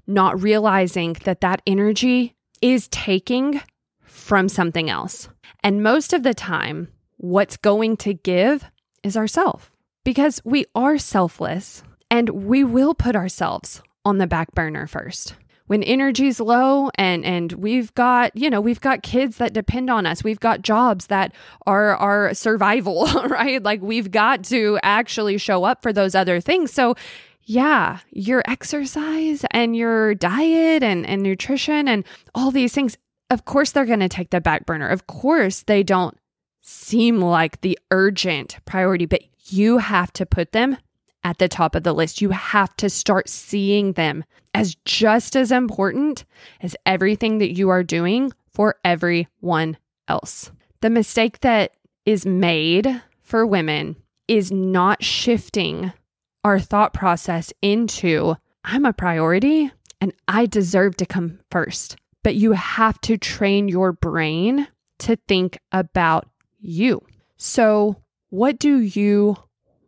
not 0.05 0.41
realizing 0.41 1.13
that 1.23 1.41
that 1.41 1.61
energy 1.65 2.35
is 2.63 2.87
taking 2.87 3.61
from 4.01 4.47
something 4.47 4.89
else. 4.89 5.27
And 5.63 5.83
most 5.83 6.13
of 6.13 6.23
the 6.23 6.33
time, 6.33 6.87
what's 7.17 7.57
going 7.57 7.97
to 7.97 8.13
give 8.13 8.63
is 9.03 9.17
ourself 9.17 9.69
because 10.05 10.41
we 10.45 10.65
are 10.73 10.97
selfless. 10.97 11.83
And 12.09 12.29
we 12.29 12.63
will 12.63 12.93
put 12.93 13.15
ourselves 13.15 13.81
on 14.05 14.19
the 14.19 14.27
back 14.27 14.53
burner 14.53 14.85
first. 14.87 15.35
When 15.65 15.81
energy's 15.81 16.39
low 16.39 16.91
and 16.95 17.25
and 17.25 17.51
we've 17.53 17.93
got, 17.95 18.35
you 18.35 18.49
know, 18.49 18.61
we've 18.61 18.81
got 18.81 19.01
kids 19.01 19.37
that 19.37 19.53
depend 19.53 19.89
on 19.89 20.05
us. 20.05 20.23
We've 20.23 20.39
got 20.39 20.61
jobs 20.61 21.07
that 21.07 21.33
are 21.65 21.95
our 21.95 22.33
survival, 22.33 23.05
right? 23.27 23.63
Like 23.63 23.81
we've 23.81 24.11
got 24.11 24.43
to 24.45 24.77
actually 24.83 25.37
show 25.37 25.63
up 25.63 25.81
for 25.81 25.91
those 25.91 26.13
other 26.13 26.39
things. 26.39 26.71
So 26.71 26.95
yeah, 27.45 27.99
your 28.11 28.43
exercise 28.45 29.45
and 29.51 29.75
your 29.75 30.15
diet 30.15 30.83
and, 30.83 31.05
and 31.05 31.21
nutrition 31.21 31.87
and 31.87 32.03
all 32.33 32.51
these 32.51 32.73
things, 32.73 32.97
of 33.29 33.45
course, 33.45 33.71
they're 33.71 33.85
going 33.85 33.99
to 33.99 34.09
take 34.09 34.29
the 34.29 34.41
back 34.41 34.65
burner. 34.65 34.87
Of 34.87 35.07
course, 35.07 35.63
they 35.63 35.83
don't 35.83 36.17
seem 36.61 37.19
like 37.19 37.61
the 37.61 37.77
urgent 37.91 38.57
priority, 38.65 39.05
but 39.05 39.23
you 39.45 39.79
have 39.79 40.13
to 40.13 40.25
put 40.25 40.51
them 40.51 40.77
at 41.23 41.37
the 41.37 41.47
top 41.47 41.75
of 41.75 41.83
the 41.83 41.93
list. 41.93 42.21
You 42.21 42.29
have 42.29 42.75
to 42.77 42.89
start 42.89 43.29
seeing 43.29 43.93
them 43.93 44.23
as 44.53 44.75
just 44.85 45.35
as 45.35 45.51
important 45.51 46.25
as 46.61 46.75
everything 46.85 47.39
that 47.39 47.55
you 47.57 47.69
are 47.69 47.83
doing 47.83 48.31
for 48.53 48.75
everyone 48.83 49.77
else. 50.07 50.51
The 50.81 50.89
mistake 50.89 51.39
that 51.41 51.75
is 52.05 52.25
made 52.25 53.01
for 53.21 53.45
women 53.45 53.95
is 54.27 54.51
not 54.51 55.03
shifting 55.03 55.91
our 56.43 56.59
thought 56.59 56.93
process 56.93 57.53
into 57.61 58.35
I'm 58.63 58.85
a 58.85 58.93
priority 58.93 59.71
and 59.99 60.13
I 60.27 60.45
deserve 60.45 60.97
to 60.97 61.05
come 61.05 61.39
first. 61.49 61.97
But 62.23 62.35
you 62.35 62.53
have 62.53 62.99
to 63.01 63.17
train 63.17 63.67
your 63.67 63.91
brain 63.91 64.67
to 64.99 65.17
think 65.27 65.59
about 65.71 66.29
you. 66.59 67.05
So, 67.37 67.97
what 68.29 68.57
do 68.59 68.79
you 68.79 69.35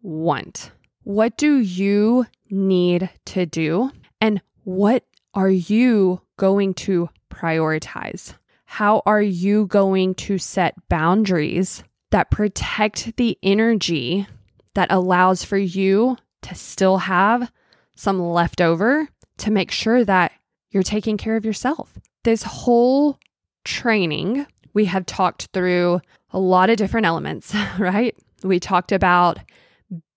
want? 0.01 0.71
What 1.03 1.37
do 1.37 1.57
you 1.57 2.25
need 2.49 3.09
to 3.25 3.45
do? 3.45 3.91
And 4.19 4.41
what 4.63 5.05
are 5.33 5.49
you 5.49 6.21
going 6.37 6.73
to 6.73 7.09
prioritize? 7.31 8.33
How 8.65 9.01
are 9.05 9.21
you 9.21 9.67
going 9.67 10.15
to 10.15 10.37
set 10.37 10.75
boundaries 10.89 11.83
that 12.11 12.31
protect 12.31 13.15
the 13.17 13.37
energy 13.41 14.27
that 14.73 14.91
allows 14.91 15.43
for 15.43 15.57
you 15.57 16.17
to 16.45 16.55
still 16.55 16.97
have 16.97 17.51
some 17.95 18.21
leftover 18.21 19.09
to 19.37 19.51
make 19.51 19.71
sure 19.71 20.03
that 20.05 20.31
you're 20.69 20.83
taking 20.83 21.17
care 21.17 21.35
of 21.35 21.45
yourself? 21.45 21.97
This 22.23 22.43
whole 22.43 23.19
training, 23.63 24.45
we 24.73 24.85
have 24.85 25.05
talked 25.05 25.49
through 25.53 26.01
a 26.31 26.39
lot 26.39 26.69
of 26.69 26.77
different 26.77 27.05
elements, 27.05 27.53
right? 27.79 28.15
We 28.43 28.59
talked 28.59 28.91
about 28.91 29.39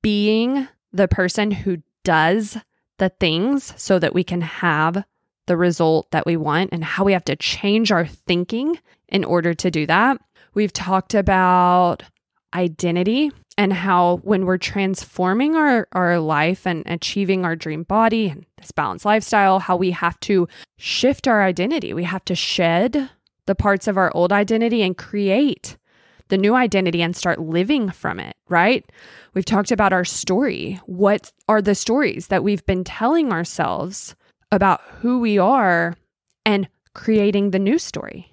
being 0.02 0.68
the 0.92 1.08
person 1.08 1.50
who 1.50 1.78
does 2.04 2.56
the 2.98 3.08
things 3.08 3.72
so 3.76 3.98
that 3.98 4.14
we 4.14 4.24
can 4.24 4.40
have 4.40 5.04
the 5.46 5.56
result 5.56 6.10
that 6.10 6.26
we 6.26 6.36
want 6.36 6.70
and 6.72 6.84
how 6.84 7.04
we 7.04 7.12
have 7.12 7.24
to 7.24 7.36
change 7.36 7.90
our 7.90 8.06
thinking 8.06 8.78
in 9.08 9.24
order 9.24 9.54
to 9.54 9.70
do 9.70 9.86
that. 9.86 10.20
We've 10.54 10.72
talked 10.72 11.14
about 11.14 12.02
identity 12.54 13.30
and 13.58 13.72
how 13.72 14.20
when 14.22 14.46
we're 14.46 14.56
transforming 14.56 15.56
our, 15.56 15.88
our 15.90 16.20
life 16.20 16.64
and 16.64 16.84
achieving 16.86 17.44
our 17.44 17.56
dream 17.56 17.82
body 17.82 18.28
and 18.28 18.46
this 18.56 18.70
balanced 18.70 19.04
lifestyle, 19.04 19.58
how 19.58 19.76
we 19.76 19.90
have 19.90 20.18
to 20.20 20.46
shift 20.76 21.26
our 21.26 21.42
identity. 21.42 21.92
We 21.92 22.04
have 22.04 22.24
to 22.26 22.36
shed 22.36 23.10
the 23.46 23.56
parts 23.56 23.88
of 23.88 23.96
our 23.96 24.12
old 24.14 24.32
identity 24.32 24.80
and 24.82 24.96
create 24.96 25.76
the 26.28 26.38
new 26.38 26.54
identity 26.54 27.02
and 27.02 27.16
start 27.16 27.40
living 27.40 27.90
from 27.90 28.20
it, 28.20 28.36
right? 28.48 28.88
We've 29.34 29.44
talked 29.44 29.72
about 29.72 29.92
our 29.92 30.04
story. 30.04 30.80
What 30.86 31.32
are 31.48 31.60
the 31.60 31.74
stories 31.74 32.28
that 32.28 32.44
we've 32.44 32.64
been 32.64 32.84
telling 32.84 33.32
ourselves 33.32 34.14
about 34.52 34.82
who 35.00 35.18
we 35.18 35.36
are 35.36 35.96
and 36.46 36.68
creating 36.94 37.50
the 37.50 37.58
new 37.58 37.78
story? 37.78 38.32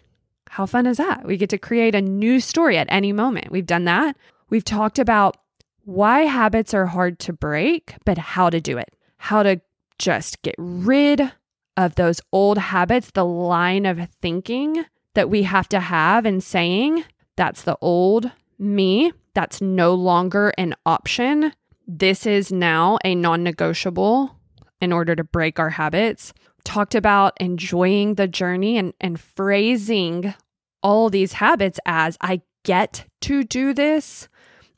How 0.49 0.67
fun 0.67 0.85
is 0.85 0.97
that? 0.97 1.25
We 1.25 1.37
get 1.37 1.49
to 1.49 1.57
create 1.57 1.95
a 1.95 2.01
new 2.01 2.39
story 2.39 2.77
at 2.77 2.87
any 2.91 3.11
moment. 3.11 3.51
We've 3.51 3.65
done 3.65 3.85
that. 3.85 4.15
We've 4.49 4.65
talked 4.65 4.99
about 4.99 5.37
why 5.83 6.21
habits 6.21 6.73
are 6.73 6.87
hard 6.87 7.19
to 7.19 7.33
break, 7.33 7.95
but 8.05 8.17
how 8.17 8.49
to 8.49 8.59
do 8.59 8.77
it, 8.77 8.95
how 9.17 9.43
to 9.43 9.61
just 9.97 10.41
get 10.41 10.55
rid 10.57 11.31
of 11.77 11.95
those 11.95 12.21
old 12.31 12.57
habits, 12.57 13.11
the 13.11 13.25
line 13.25 13.85
of 13.85 14.09
thinking 14.21 14.85
that 15.13 15.29
we 15.29 15.43
have 15.43 15.69
to 15.69 15.79
have 15.79 16.25
and 16.25 16.43
saying 16.43 17.03
that's 17.35 17.63
the 17.63 17.77
old 17.81 18.31
me. 18.57 19.11
That's 19.33 19.61
no 19.61 19.93
longer 19.93 20.53
an 20.57 20.75
option. 20.85 21.53
This 21.87 22.25
is 22.25 22.51
now 22.51 22.97
a 23.03 23.15
non 23.15 23.43
negotiable 23.43 24.39
in 24.79 24.93
order 24.93 25.15
to 25.15 25.23
break 25.23 25.59
our 25.59 25.71
habits. 25.71 26.33
Talked 26.63 26.95
about 26.95 27.33
enjoying 27.39 28.15
the 28.15 28.27
journey 28.27 28.77
and, 28.77 28.93
and 29.01 29.19
phrasing 29.19 30.33
all 30.81 31.09
these 31.09 31.33
habits 31.33 31.79
as 31.85 32.17
I 32.21 32.41
get 32.63 33.05
to 33.21 33.43
do 33.43 33.73
this 33.73 34.27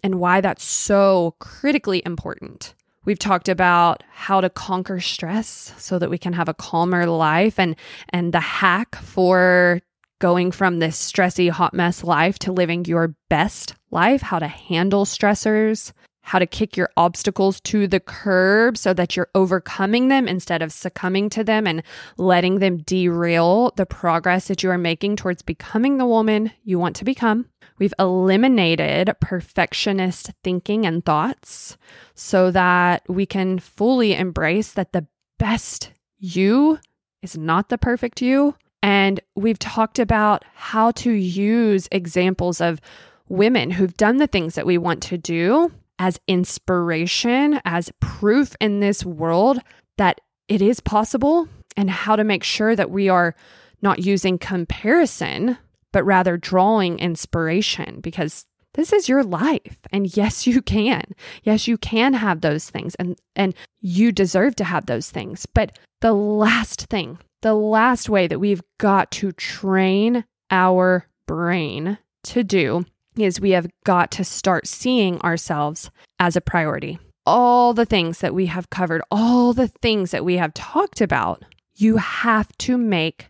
and 0.04 0.16
why 0.16 0.42
that's 0.42 0.64
so 0.64 1.36
critically 1.40 2.02
important. 2.06 2.74
We've 3.06 3.20
talked 3.20 3.48
about 3.48 4.04
how 4.12 4.42
to 4.42 4.50
conquer 4.50 5.00
stress 5.00 5.74
so 5.78 5.98
that 5.98 6.10
we 6.10 6.18
can 6.18 6.34
have 6.34 6.50
a 6.50 6.54
calmer 6.54 7.06
life 7.06 7.58
and 7.58 7.76
and 8.10 8.34
the 8.34 8.42
hack 8.42 8.96
for 8.96 9.82
going 10.20 10.52
from 10.52 10.80
this 10.80 11.12
stressy 11.12 11.50
hot 11.50 11.74
mess 11.74 12.04
life 12.04 12.40
to 12.40 12.52
living 12.52 12.84
your 12.86 13.16
best 13.30 13.76
life, 13.92 14.22
how 14.22 14.40
to 14.40 14.48
handle 14.48 15.06
stressors, 15.06 15.94
how 16.28 16.40
to 16.40 16.46
kick 16.46 16.76
your 16.76 16.90
obstacles 16.98 17.62
to 17.62 17.88
the 17.88 18.02
curb 18.02 18.78
so 18.78 18.94
that 18.94 19.16
you're 19.16 19.30
overcoming 19.34 20.10
them 20.10 20.28
instead 20.28 20.62
of 20.62 20.74
succumbing 20.74 21.30
to 21.30 21.42
them 21.42 21.66
and 21.66 21.82
letting 22.18 22.60
them 22.60 22.80
derail 22.80 23.72
the 23.78 23.86
progress 23.86 24.50
that 24.50 24.62
you 24.62 24.70
are 24.70 24.78
making 24.78 25.16
towards 25.16 25.42
becoming 25.42 25.98
the 25.98 26.06
woman 26.06 26.52
you 26.66 26.78
want 26.78 26.98
to 26.98 27.06
become. 27.06 27.46
We've 27.80 27.94
eliminated 27.98 29.10
perfectionist 29.22 30.32
thinking 30.44 30.86
and 30.86 31.06
thoughts 31.06 31.78
so 32.14 32.52
that 32.52 33.04
we 33.08 33.26
can 33.26 33.58
fully 33.58 34.14
embrace 34.14 34.74
that 34.74 34.92
the 34.92 35.08
best 35.40 35.94
you 36.20 36.78
is 37.22 37.38
not 37.38 37.70
the 37.70 37.78
perfect 37.78 38.22
you 38.22 38.54
and 38.84 39.22
we've 39.38 39.60
talked 39.60 39.98
about 39.98 40.44
how 40.56 40.92
to 40.92 41.10
use 41.10 41.88
examples 41.90 42.60
of 42.60 42.82
women 43.30 43.72
who've 43.72 43.96
done 43.96 44.18
the 44.18 44.28
things 44.28 44.56
that 44.56 44.66
we 44.66 44.78
want 44.78 45.02
to 45.04 45.18
do 45.18 45.72
as 46.00 46.20
inspiration, 46.28 47.60
as 47.66 47.92
proof 48.00 48.56
in 48.60 48.80
this 48.80 49.06
world 49.06 49.60
that 49.98 50.22
it 50.48 50.62
is 50.62 50.80
possible, 50.80 51.48
and 51.76 51.90
how 51.90 52.16
to 52.16 52.24
make 52.24 52.44
sure 52.44 52.76
that 52.76 52.90
we 52.90 53.10
are 53.10 53.36
not 53.82 54.00
using 54.00 54.38
comparison, 54.38 55.58
but 55.92 56.04
rather 56.04 56.38
drawing 56.38 57.00
inspiration 57.00 58.00
because 58.02 58.46
this 58.74 58.94
is 58.94 59.10
your 59.10 59.24
life. 59.24 59.78
And 59.92 60.16
yes 60.16 60.48
you 60.48 60.62
can. 60.62 61.04
Yes 61.44 61.68
you 61.68 61.78
can 61.78 62.14
have 62.14 62.42
those 62.42 62.70
things 62.70 62.96
and 62.96 63.18
and 63.36 63.54
you 63.82 64.12
deserve 64.12 64.56
to 64.58 64.64
have 64.64 64.86
those 64.86 65.10
things. 65.10 65.46
But 65.46 65.78
the 66.02 66.14
last 66.14 66.88
thing 66.88 67.20
the 67.42 67.54
last 67.54 68.10
way 68.10 68.28
that 68.28 68.40
we've 68.40 68.64
got 68.80 69.12
to 69.12 69.32
train 69.32 70.26
our 70.50 71.08
brain 71.28 71.98
to 72.24 72.44
do 72.44 72.86
is 73.24 73.40
we 73.40 73.52
have 73.52 73.68
got 73.84 74.12
to 74.12 74.24
start 74.24 74.68
seeing 74.68 75.20
ourselves 75.22 75.90
as 76.20 76.36
a 76.36 76.42
priority. 76.42 77.00
All 77.26 77.74
the 77.74 77.86
things 77.86 78.20
that 78.20 78.34
we 78.34 78.46
have 78.48 78.70
covered, 78.70 79.02
all 79.12 79.54
the 79.54 79.68
things 79.68 80.12
that 80.12 80.24
we 80.24 80.38
have 80.38 80.54
talked 80.54 81.02
about, 81.02 81.44
you 81.76 81.98
have 81.98 82.56
to 82.60 82.78
make 82.78 83.30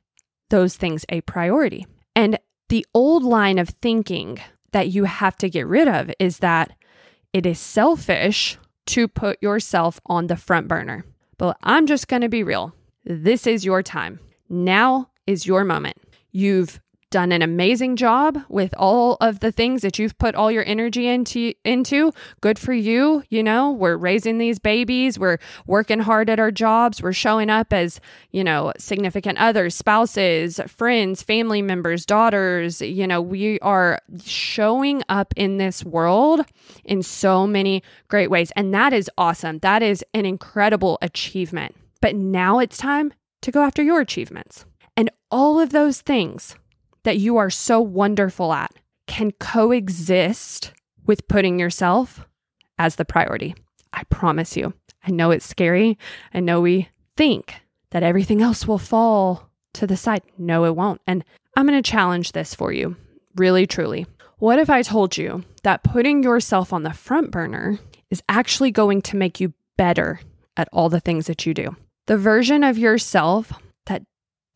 those 0.49 0.75
things 0.75 1.05
a 1.09 1.21
priority. 1.21 1.85
And 2.15 2.39
the 2.69 2.85
old 2.93 3.23
line 3.23 3.59
of 3.59 3.69
thinking 3.69 4.39
that 4.71 4.89
you 4.89 5.05
have 5.05 5.37
to 5.37 5.49
get 5.49 5.67
rid 5.67 5.87
of 5.87 6.11
is 6.19 6.39
that 6.39 6.71
it 7.33 7.45
is 7.45 7.59
selfish 7.59 8.57
to 8.87 9.07
put 9.07 9.41
yourself 9.41 9.99
on 10.05 10.27
the 10.27 10.37
front 10.37 10.67
burner. 10.67 11.05
But 11.37 11.57
I'm 11.61 11.85
just 11.85 12.07
going 12.07 12.21
to 12.21 12.29
be 12.29 12.43
real. 12.43 12.73
This 13.05 13.45
is 13.47 13.65
your 13.65 13.83
time. 13.83 14.19
Now 14.49 15.09
is 15.25 15.45
your 15.45 15.63
moment. 15.63 15.97
You've 16.31 16.79
done 17.09 17.31
an 17.31 17.41
amazing 17.41 17.95
job 17.95 18.39
with 18.49 18.73
all 18.77 19.17
of 19.21 19.39
the 19.39 19.51
things 19.51 19.81
that 19.81 19.97
you've 19.97 20.17
put 20.17 20.35
all 20.35 20.51
your 20.51 20.65
energy 20.65 21.07
into 21.07 21.53
into. 21.63 22.11
Good 22.41 22.59
for 22.59 22.73
you 22.73 23.23
you 23.29 23.43
know 23.43 23.71
we're 23.71 23.97
raising 23.97 24.37
these 24.37 24.59
babies 24.59 25.17
we're 25.17 25.37
working 25.65 25.99
hard 25.99 26.29
at 26.29 26.39
our 26.39 26.51
jobs 26.51 27.01
we're 27.01 27.13
showing 27.13 27.49
up 27.49 27.71
as 27.73 27.99
you 28.31 28.43
know 28.43 28.71
significant 28.77 29.37
others 29.37 29.75
spouses 29.75 30.59
friends 30.67 31.23
family 31.23 31.61
members 31.61 32.05
daughters 32.05 32.81
you 32.81 33.07
know 33.07 33.21
we 33.21 33.59
are 33.59 33.99
showing 34.23 35.01
up 35.09 35.33
in 35.35 35.57
this 35.57 35.83
world 35.83 36.45
in 36.83 37.01
so 37.01 37.47
many 37.47 37.81
great 38.07 38.29
ways 38.29 38.51
and 38.55 38.73
that 38.73 38.93
is 38.93 39.09
awesome. 39.17 39.59
That 39.59 39.83
is 39.83 40.03
an 40.13 40.25
incredible 40.25 40.97
achievement. 41.01 41.75
But 42.01 42.15
now 42.15 42.59
it's 42.59 42.77
time 42.77 43.13
to 43.41 43.51
go 43.51 43.63
after 43.63 43.83
your 43.83 43.99
achievements. 43.99 44.65
And 44.95 45.09
all 45.29 45.59
of 45.59 45.71
those 45.71 46.01
things 46.01 46.55
that 47.03 47.17
you 47.17 47.37
are 47.37 47.49
so 47.49 47.79
wonderful 47.79 48.53
at 48.53 48.73
can 49.07 49.31
coexist 49.31 50.73
with 51.05 51.27
putting 51.27 51.59
yourself 51.59 52.27
as 52.77 52.95
the 52.95 53.05
priority. 53.05 53.55
I 53.93 54.03
promise 54.05 54.57
you. 54.57 54.73
I 55.05 55.11
know 55.11 55.31
it's 55.31 55.45
scary. 55.45 55.97
I 56.33 56.39
know 56.41 56.61
we 56.61 56.89
think 57.15 57.55
that 57.91 58.03
everything 58.03 58.41
else 58.41 58.67
will 58.67 58.77
fall 58.77 59.49
to 59.73 59.87
the 59.87 59.97
side. 59.97 60.21
No, 60.37 60.65
it 60.65 60.75
won't. 60.75 61.01
And 61.07 61.23
I'm 61.55 61.65
going 61.65 61.81
to 61.81 61.89
challenge 61.89 62.33
this 62.33 62.53
for 62.53 62.71
you, 62.71 62.95
really, 63.35 63.65
truly. 63.65 64.05
What 64.37 64.59
if 64.59 64.69
I 64.69 64.81
told 64.81 65.17
you 65.17 65.43
that 65.63 65.83
putting 65.83 66.21
yourself 66.21 66.71
on 66.71 66.83
the 66.83 66.93
front 66.93 67.31
burner 67.31 67.79
is 68.11 68.21
actually 68.29 68.71
going 68.71 69.01
to 69.03 69.17
make 69.17 69.39
you 69.39 69.53
better 69.77 70.19
at 70.55 70.69
all 70.71 70.89
the 70.89 70.99
things 70.99 71.27
that 71.27 71.45
you 71.45 71.53
do? 71.53 71.75
The 72.05 72.17
version 72.17 72.63
of 72.63 72.77
yourself 72.77 73.53
that 73.87 74.03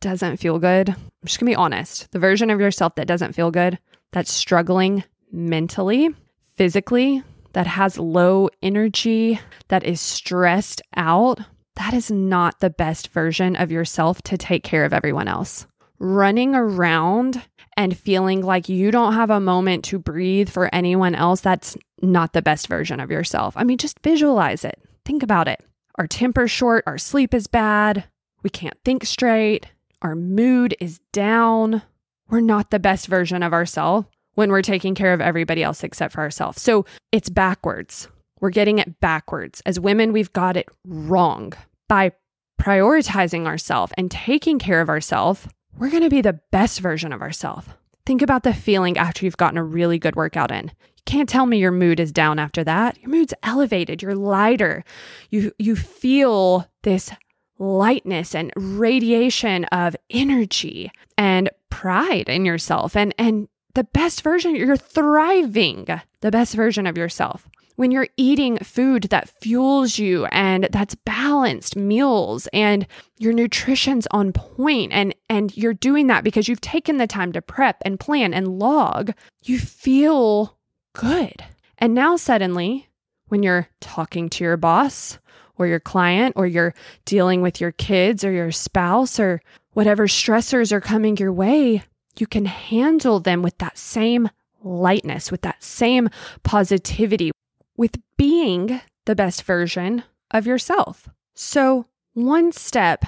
doesn't 0.02 0.36
feel 0.36 0.58
good, 0.58 0.90
I'm 0.90 0.96
just 1.24 1.40
gonna 1.40 1.50
be 1.50 1.56
honest, 1.56 2.10
the 2.12 2.18
version 2.18 2.50
of 2.50 2.60
yourself 2.60 2.96
that 2.96 3.06
doesn't 3.06 3.32
feel 3.32 3.50
good, 3.50 3.78
that's 4.12 4.32
struggling 4.32 5.04
mentally, 5.30 6.10
physically, 6.56 7.22
that 7.54 7.66
has 7.66 7.98
low 7.98 8.50
energy, 8.62 9.40
that 9.68 9.84
is 9.84 10.00
stressed 10.00 10.82
out, 10.96 11.40
that 11.76 11.94
is 11.94 12.10
not 12.10 12.60
the 12.60 12.70
best 12.70 13.08
version 13.08 13.56
of 13.56 13.70
yourself 13.72 14.20
to 14.22 14.36
take 14.36 14.62
care 14.62 14.84
of 14.84 14.92
everyone 14.92 15.28
else. 15.28 15.66
Running 15.98 16.54
around 16.54 17.42
and 17.76 17.96
feeling 17.96 18.42
like 18.42 18.68
you 18.68 18.90
don't 18.90 19.14
have 19.14 19.30
a 19.30 19.40
moment 19.40 19.84
to 19.84 19.98
breathe 19.98 20.50
for 20.50 20.74
anyone 20.74 21.14
else, 21.14 21.40
that's 21.40 21.76
not 22.02 22.32
the 22.32 22.42
best 22.42 22.66
version 22.66 23.00
of 23.00 23.10
yourself. 23.10 23.54
I 23.56 23.64
mean, 23.64 23.78
just 23.78 24.00
visualize 24.00 24.64
it. 24.64 24.78
Think 25.04 25.22
about 25.22 25.48
it. 25.48 25.64
Our 25.96 26.06
temper's 26.06 26.50
short, 26.50 26.84
our 26.86 26.98
sleep 26.98 27.32
is 27.32 27.46
bad, 27.46 28.04
we 28.42 28.50
can't 28.50 28.76
think 28.84 29.04
straight, 29.04 29.66
our 30.02 30.14
mood 30.14 30.76
is 30.80 30.98
down. 31.12 31.82
We're 32.28 32.40
not 32.40 32.70
the 32.70 32.78
best 32.78 33.06
version 33.06 33.42
of 33.42 33.52
ourselves 33.52 34.06
when 34.34 34.50
we're 34.50 34.62
taking 34.62 34.94
care 34.94 35.12
of 35.12 35.20
everybody 35.20 35.62
else 35.62 35.84
except 35.84 36.14
for 36.14 36.20
ourselves. 36.20 36.60
So 36.60 36.84
it's 37.12 37.28
backwards. 37.28 38.08
We're 38.40 38.50
getting 38.50 38.78
it 38.78 39.00
backwards. 39.00 39.62
As 39.64 39.78
women, 39.78 40.12
we've 40.12 40.32
got 40.32 40.56
it 40.56 40.68
wrong. 40.84 41.52
By 41.88 42.12
prioritizing 42.60 43.46
ourselves 43.46 43.92
and 43.96 44.10
taking 44.10 44.58
care 44.58 44.80
of 44.80 44.88
ourselves, 44.88 45.46
we're 45.76 45.90
going 45.90 46.02
to 46.02 46.10
be 46.10 46.22
the 46.22 46.40
best 46.50 46.80
version 46.80 47.12
of 47.12 47.22
ourselves. 47.22 47.68
Think 48.04 48.22
about 48.22 48.42
the 48.42 48.54
feeling 48.54 48.98
after 48.98 49.24
you've 49.24 49.36
gotten 49.36 49.58
a 49.58 49.64
really 49.64 49.98
good 49.98 50.16
workout 50.16 50.50
in. 50.50 50.72
You 50.96 51.02
can't 51.06 51.28
tell 51.28 51.46
me 51.46 51.58
your 51.58 51.70
mood 51.70 52.00
is 52.00 52.12
down 52.12 52.38
after 52.38 52.64
that. 52.64 52.98
Your 53.00 53.10
mood's 53.10 53.34
elevated, 53.42 54.02
you're 54.02 54.14
lighter. 54.14 54.84
You 55.30 55.52
you 55.58 55.76
feel 55.76 56.68
this 56.82 57.12
lightness 57.62 58.34
and 58.34 58.52
radiation 58.56 59.64
of 59.66 59.96
energy 60.10 60.90
and 61.16 61.48
pride 61.70 62.28
in 62.28 62.44
yourself. 62.44 62.96
And 62.96 63.14
and 63.16 63.48
the 63.74 63.84
best 63.84 64.22
version 64.22 64.54
you're 64.54 64.76
thriving. 64.76 65.86
The 66.20 66.30
best 66.30 66.54
version 66.54 66.86
of 66.86 66.98
yourself. 66.98 67.48
When 67.76 67.90
you're 67.90 68.08
eating 68.18 68.58
food 68.58 69.04
that 69.04 69.30
fuels 69.40 69.98
you 69.98 70.26
and 70.26 70.68
that's 70.70 70.94
balanced 70.94 71.74
meals 71.74 72.46
and 72.52 72.86
your 73.18 73.32
nutrition's 73.32 74.06
on 74.10 74.32
point 74.32 74.92
and 74.92 75.14
and 75.30 75.56
you're 75.56 75.72
doing 75.72 76.08
that 76.08 76.24
because 76.24 76.48
you've 76.48 76.60
taken 76.60 76.98
the 76.98 77.06
time 77.06 77.32
to 77.32 77.40
prep 77.40 77.80
and 77.84 77.98
plan 77.98 78.34
and 78.34 78.58
log 78.58 79.12
you 79.42 79.58
feel 79.58 80.58
good. 80.94 81.44
And 81.78 81.94
now 81.94 82.16
suddenly 82.16 82.88
when 83.28 83.42
you're 83.42 83.68
talking 83.80 84.28
to 84.28 84.44
your 84.44 84.58
boss 84.58 85.18
or 85.58 85.66
your 85.66 85.80
client 85.80 86.34
or 86.36 86.46
you're 86.46 86.74
dealing 87.04 87.42
with 87.42 87.60
your 87.60 87.72
kids 87.72 88.24
or 88.24 88.32
your 88.32 88.52
spouse 88.52 89.18
or 89.20 89.40
whatever 89.72 90.06
stressors 90.06 90.72
are 90.72 90.80
coming 90.80 91.16
your 91.16 91.32
way 91.32 91.82
you 92.18 92.26
can 92.26 92.44
handle 92.44 93.20
them 93.20 93.42
with 93.42 93.56
that 93.58 93.78
same 93.78 94.28
lightness 94.64 95.30
with 95.30 95.42
that 95.42 95.62
same 95.62 96.08
positivity 96.42 97.30
with 97.76 97.98
being 98.16 98.80
the 99.04 99.14
best 99.14 99.42
version 99.42 100.04
of 100.30 100.46
yourself. 100.46 101.08
So, 101.34 101.86
one 102.14 102.52
step 102.52 103.04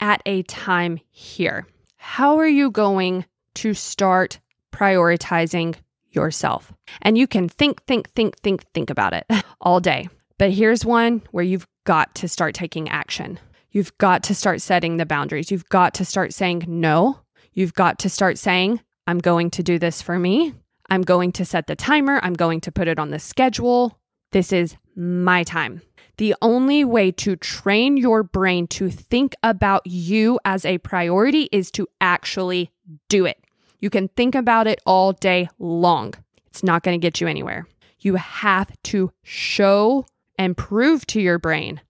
at 0.00 0.22
a 0.24 0.42
time 0.44 1.00
here. 1.10 1.66
How 1.96 2.38
are 2.38 2.48
you 2.48 2.70
going 2.70 3.26
to 3.54 3.74
start 3.74 4.40
prioritizing 4.72 5.76
yourself? 6.10 6.72
And 7.02 7.18
you 7.18 7.26
can 7.26 7.48
think, 7.48 7.84
think, 7.84 8.10
think, 8.10 8.38
think, 8.38 8.64
think 8.72 8.90
about 8.90 9.12
it 9.12 9.26
all 9.60 9.80
day. 9.80 10.08
But 10.38 10.52
here's 10.52 10.84
one 10.84 11.22
where 11.32 11.44
you've 11.44 11.66
got 11.84 12.14
to 12.16 12.28
start 12.28 12.54
taking 12.54 12.88
action. 12.88 13.40
You've 13.70 13.96
got 13.98 14.22
to 14.24 14.34
start 14.34 14.62
setting 14.62 14.96
the 14.96 15.06
boundaries. 15.06 15.50
You've 15.50 15.68
got 15.68 15.94
to 15.94 16.04
start 16.04 16.32
saying 16.32 16.64
no. 16.66 17.20
You've 17.52 17.74
got 17.74 17.98
to 18.00 18.08
start 18.08 18.38
saying, 18.38 18.80
I'm 19.06 19.18
going 19.18 19.50
to 19.50 19.62
do 19.62 19.78
this 19.78 20.00
for 20.00 20.18
me. 20.18 20.54
I'm 20.88 21.02
going 21.02 21.32
to 21.32 21.44
set 21.44 21.66
the 21.66 21.76
timer. 21.76 22.20
I'm 22.22 22.34
going 22.34 22.60
to 22.62 22.72
put 22.72 22.88
it 22.88 22.98
on 22.98 23.10
the 23.10 23.18
schedule. 23.18 23.98
This 24.32 24.52
is 24.52 24.76
my 24.94 25.42
time. 25.42 25.82
The 26.18 26.34
only 26.42 26.84
way 26.84 27.10
to 27.12 27.36
train 27.36 27.96
your 27.96 28.22
brain 28.22 28.66
to 28.68 28.90
think 28.90 29.34
about 29.42 29.86
you 29.86 30.40
as 30.44 30.64
a 30.64 30.78
priority 30.78 31.48
is 31.52 31.70
to 31.72 31.86
actually 32.00 32.72
do 33.08 33.24
it. 33.24 33.38
You 33.80 33.90
can 33.90 34.08
think 34.08 34.34
about 34.34 34.66
it 34.66 34.80
all 34.84 35.12
day 35.12 35.48
long. 35.58 36.14
It's 36.46 36.62
not 36.62 36.82
going 36.82 36.98
to 36.98 37.04
get 37.04 37.20
you 37.20 37.28
anywhere. 37.28 37.66
You 38.00 38.16
have 38.16 38.70
to 38.84 39.12
show 39.22 40.06
and 40.38 40.56
prove 40.56 41.04
to 41.08 41.20
your 41.20 41.38
brain 41.38 41.80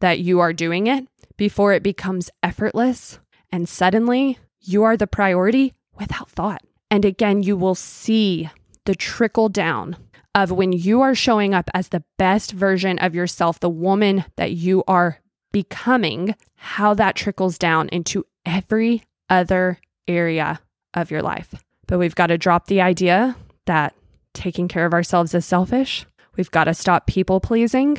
that 0.00 0.20
you 0.20 0.40
are 0.40 0.52
doing 0.52 0.86
it 0.86 1.06
before 1.36 1.72
it 1.72 1.82
becomes 1.82 2.30
effortless. 2.42 3.18
And 3.50 3.68
suddenly 3.68 4.38
you 4.60 4.84
are 4.84 4.96
the 4.96 5.06
priority 5.06 5.74
without 5.98 6.30
thought. 6.30 6.62
And 6.90 7.04
again, 7.04 7.42
you 7.42 7.56
will 7.56 7.74
see 7.74 8.48
the 8.84 8.94
trickle 8.94 9.48
down 9.48 9.96
of 10.34 10.52
when 10.52 10.72
you 10.72 11.00
are 11.00 11.14
showing 11.14 11.54
up 11.54 11.70
as 11.74 11.88
the 11.88 12.04
best 12.18 12.52
version 12.52 12.98
of 12.98 13.14
yourself, 13.14 13.58
the 13.58 13.68
woman 13.70 14.24
that 14.36 14.52
you 14.52 14.84
are 14.86 15.18
becoming, 15.52 16.34
how 16.56 16.94
that 16.94 17.16
trickles 17.16 17.58
down 17.58 17.88
into 17.88 18.24
every 18.44 19.02
other 19.30 19.78
area 20.06 20.60
of 20.94 21.10
your 21.10 21.22
life. 21.22 21.54
But 21.86 21.98
we've 21.98 22.14
got 22.14 22.26
to 22.28 22.38
drop 22.38 22.66
the 22.66 22.80
idea 22.80 23.36
that 23.64 23.94
taking 24.34 24.68
care 24.68 24.84
of 24.84 24.92
ourselves 24.92 25.34
is 25.34 25.46
selfish. 25.46 26.06
We've 26.36 26.50
got 26.50 26.64
to 26.64 26.74
stop 26.74 27.06
people 27.06 27.40
pleasing. 27.40 27.98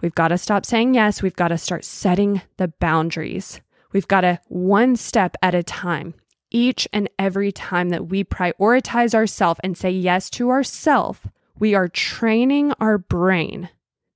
We've 0.00 0.14
got 0.14 0.28
to 0.28 0.38
stop 0.38 0.64
saying 0.64 0.94
yes. 0.94 1.22
We've 1.22 1.36
got 1.36 1.48
to 1.48 1.58
start 1.58 1.84
setting 1.84 2.42
the 2.56 2.68
boundaries. 2.68 3.60
We've 3.92 4.08
got 4.08 4.22
to 4.22 4.40
one 4.48 4.96
step 4.96 5.36
at 5.42 5.54
a 5.54 5.62
time. 5.62 6.14
Each 6.50 6.88
and 6.92 7.10
every 7.18 7.52
time 7.52 7.90
that 7.90 8.08
we 8.08 8.24
prioritize 8.24 9.14
ourselves 9.14 9.60
and 9.62 9.76
say 9.76 9.90
yes 9.90 10.30
to 10.30 10.50
ourselves, 10.50 11.20
we 11.58 11.74
are 11.74 11.88
training 11.88 12.72
our 12.80 12.98
brain 12.98 13.68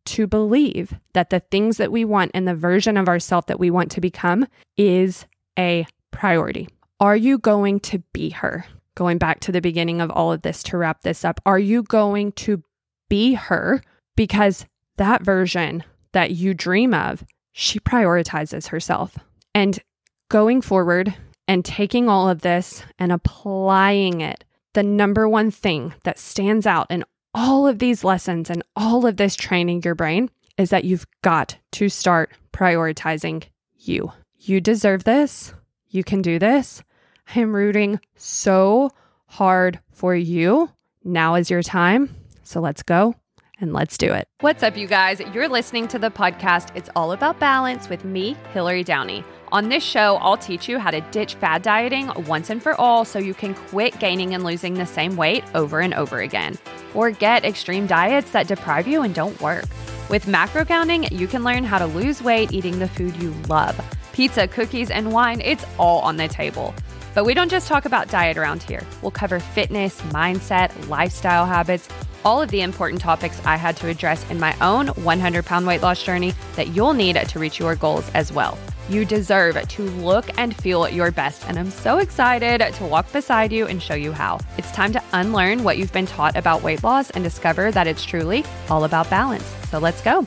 to 0.06 0.26
believe 0.26 0.94
that 1.12 1.30
the 1.30 1.40
things 1.40 1.76
that 1.76 1.92
we 1.92 2.04
want 2.04 2.30
and 2.32 2.48
the 2.48 2.54
version 2.54 2.96
of 2.96 3.08
ourself 3.08 3.46
that 3.46 3.60
we 3.60 3.70
want 3.70 3.90
to 3.92 4.00
become 4.00 4.46
is 4.76 5.26
a 5.58 5.86
priority. 6.10 6.68
Are 7.00 7.16
you 7.16 7.38
going 7.38 7.80
to 7.80 7.98
be 8.12 8.30
her? 8.30 8.66
Going 8.94 9.18
back 9.18 9.40
to 9.40 9.52
the 9.52 9.60
beginning 9.60 10.00
of 10.00 10.10
all 10.10 10.32
of 10.32 10.42
this 10.42 10.62
to 10.64 10.78
wrap 10.78 11.02
this 11.02 11.24
up, 11.24 11.40
are 11.44 11.58
you 11.58 11.82
going 11.82 12.32
to 12.32 12.62
be 13.08 13.34
her? 13.34 13.82
Because 14.16 14.66
that 14.96 15.22
version 15.22 15.84
that 16.12 16.32
you 16.32 16.54
dream 16.54 16.94
of, 16.94 17.24
she 17.52 17.78
prioritizes 17.80 18.68
herself. 18.68 19.18
And 19.54 19.78
going 20.28 20.60
forward 20.60 21.14
and 21.46 21.64
taking 21.64 22.08
all 22.08 22.28
of 22.28 22.42
this 22.42 22.82
and 22.98 23.12
applying 23.12 24.20
it, 24.20 24.44
the 24.74 24.82
number 24.82 25.28
one 25.28 25.50
thing 25.50 25.94
that 26.04 26.18
stands 26.18 26.66
out 26.66 26.86
in 26.90 27.04
all 27.34 27.66
of 27.66 27.78
these 27.78 28.04
lessons 28.04 28.50
and 28.50 28.62
all 28.76 29.06
of 29.06 29.16
this 29.16 29.34
training 29.34 29.82
your 29.82 29.94
brain 29.94 30.30
is 30.56 30.70
that 30.70 30.84
you've 30.84 31.06
got 31.22 31.56
to 31.72 31.88
start 31.88 32.30
prioritizing 32.52 33.44
you. 33.76 34.12
You 34.36 34.60
deserve 34.60 35.04
this. 35.04 35.54
You 35.88 36.04
can 36.04 36.22
do 36.22 36.38
this. 36.38 36.82
I 37.34 37.40
am 37.40 37.54
rooting 37.54 38.00
so 38.16 38.90
hard 39.26 39.80
for 39.90 40.14
you. 40.14 40.70
Now 41.04 41.34
is 41.34 41.50
your 41.50 41.62
time. 41.62 42.14
So 42.48 42.60
let's 42.60 42.82
go 42.82 43.14
and 43.60 43.74
let's 43.74 43.98
do 43.98 44.14
it. 44.14 44.26
What's 44.40 44.62
up, 44.62 44.74
you 44.74 44.86
guys? 44.86 45.20
You're 45.34 45.50
listening 45.50 45.86
to 45.88 45.98
the 45.98 46.10
podcast 46.10 46.74
It's 46.74 46.88
All 46.96 47.12
About 47.12 47.38
Balance 47.38 47.90
with 47.90 48.06
me, 48.06 48.36
Hilary 48.54 48.82
Downey. 48.82 49.22
On 49.52 49.68
this 49.68 49.84
show, 49.84 50.16
I'll 50.16 50.38
teach 50.38 50.66
you 50.66 50.78
how 50.78 50.90
to 50.90 51.02
ditch 51.10 51.34
fad 51.34 51.60
dieting 51.60 52.10
once 52.26 52.48
and 52.48 52.62
for 52.62 52.74
all 52.80 53.04
so 53.04 53.18
you 53.18 53.34
can 53.34 53.54
quit 53.54 53.98
gaining 53.98 54.32
and 54.32 54.44
losing 54.44 54.72
the 54.72 54.86
same 54.86 55.14
weight 55.14 55.44
over 55.54 55.80
and 55.80 55.92
over 55.92 56.20
again. 56.20 56.56
or 56.94 57.10
get 57.10 57.44
extreme 57.44 57.86
diets 57.86 58.30
that 58.30 58.48
deprive 58.48 58.88
you 58.88 59.02
and 59.02 59.14
don't 59.14 59.38
work. 59.42 59.66
With 60.08 60.26
macro 60.26 60.64
counting, 60.64 61.04
you 61.12 61.26
can 61.26 61.44
learn 61.44 61.64
how 61.64 61.76
to 61.76 61.86
lose 61.86 62.22
weight 62.22 62.50
eating 62.50 62.78
the 62.78 62.88
food 62.88 63.14
you 63.16 63.30
love. 63.46 63.78
Pizza, 64.14 64.48
cookies, 64.48 64.90
and 64.90 65.12
wine, 65.12 65.42
it's 65.42 65.66
all 65.76 66.00
on 66.00 66.16
the 66.16 66.28
table. 66.28 66.74
But 67.14 67.24
we 67.24 67.34
don't 67.34 67.50
just 67.50 67.68
talk 67.68 67.84
about 67.84 68.08
diet 68.08 68.38
around 68.38 68.62
here. 68.62 68.82
We'll 69.02 69.10
cover 69.10 69.38
fitness, 69.38 70.00
mindset, 70.12 70.88
lifestyle 70.88 71.44
habits, 71.44 71.88
all 72.24 72.42
of 72.42 72.50
the 72.50 72.62
important 72.62 73.00
topics 73.00 73.40
I 73.44 73.56
had 73.56 73.76
to 73.78 73.88
address 73.88 74.28
in 74.30 74.38
my 74.38 74.56
own 74.60 74.88
100 74.88 75.44
pound 75.44 75.66
weight 75.66 75.82
loss 75.82 76.02
journey 76.02 76.34
that 76.56 76.68
you'll 76.68 76.94
need 76.94 77.16
to 77.16 77.38
reach 77.38 77.58
your 77.58 77.74
goals 77.76 78.10
as 78.14 78.32
well. 78.32 78.58
You 78.88 79.04
deserve 79.04 79.68
to 79.68 79.82
look 79.82 80.30
and 80.38 80.56
feel 80.56 80.88
your 80.88 81.10
best, 81.10 81.44
and 81.46 81.58
I'm 81.58 81.70
so 81.70 81.98
excited 81.98 82.72
to 82.74 82.84
walk 82.84 83.12
beside 83.12 83.52
you 83.52 83.66
and 83.66 83.82
show 83.82 83.94
you 83.94 84.12
how. 84.12 84.40
It's 84.56 84.72
time 84.72 84.92
to 84.92 85.02
unlearn 85.12 85.62
what 85.62 85.76
you've 85.76 85.92
been 85.92 86.06
taught 86.06 86.36
about 86.36 86.62
weight 86.62 86.82
loss 86.82 87.10
and 87.10 87.22
discover 87.22 87.70
that 87.72 87.86
it's 87.86 88.04
truly 88.04 88.44
all 88.70 88.84
about 88.84 89.10
balance. 89.10 89.44
So 89.70 89.78
let's 89.78 90.00
go. 90.00 90.26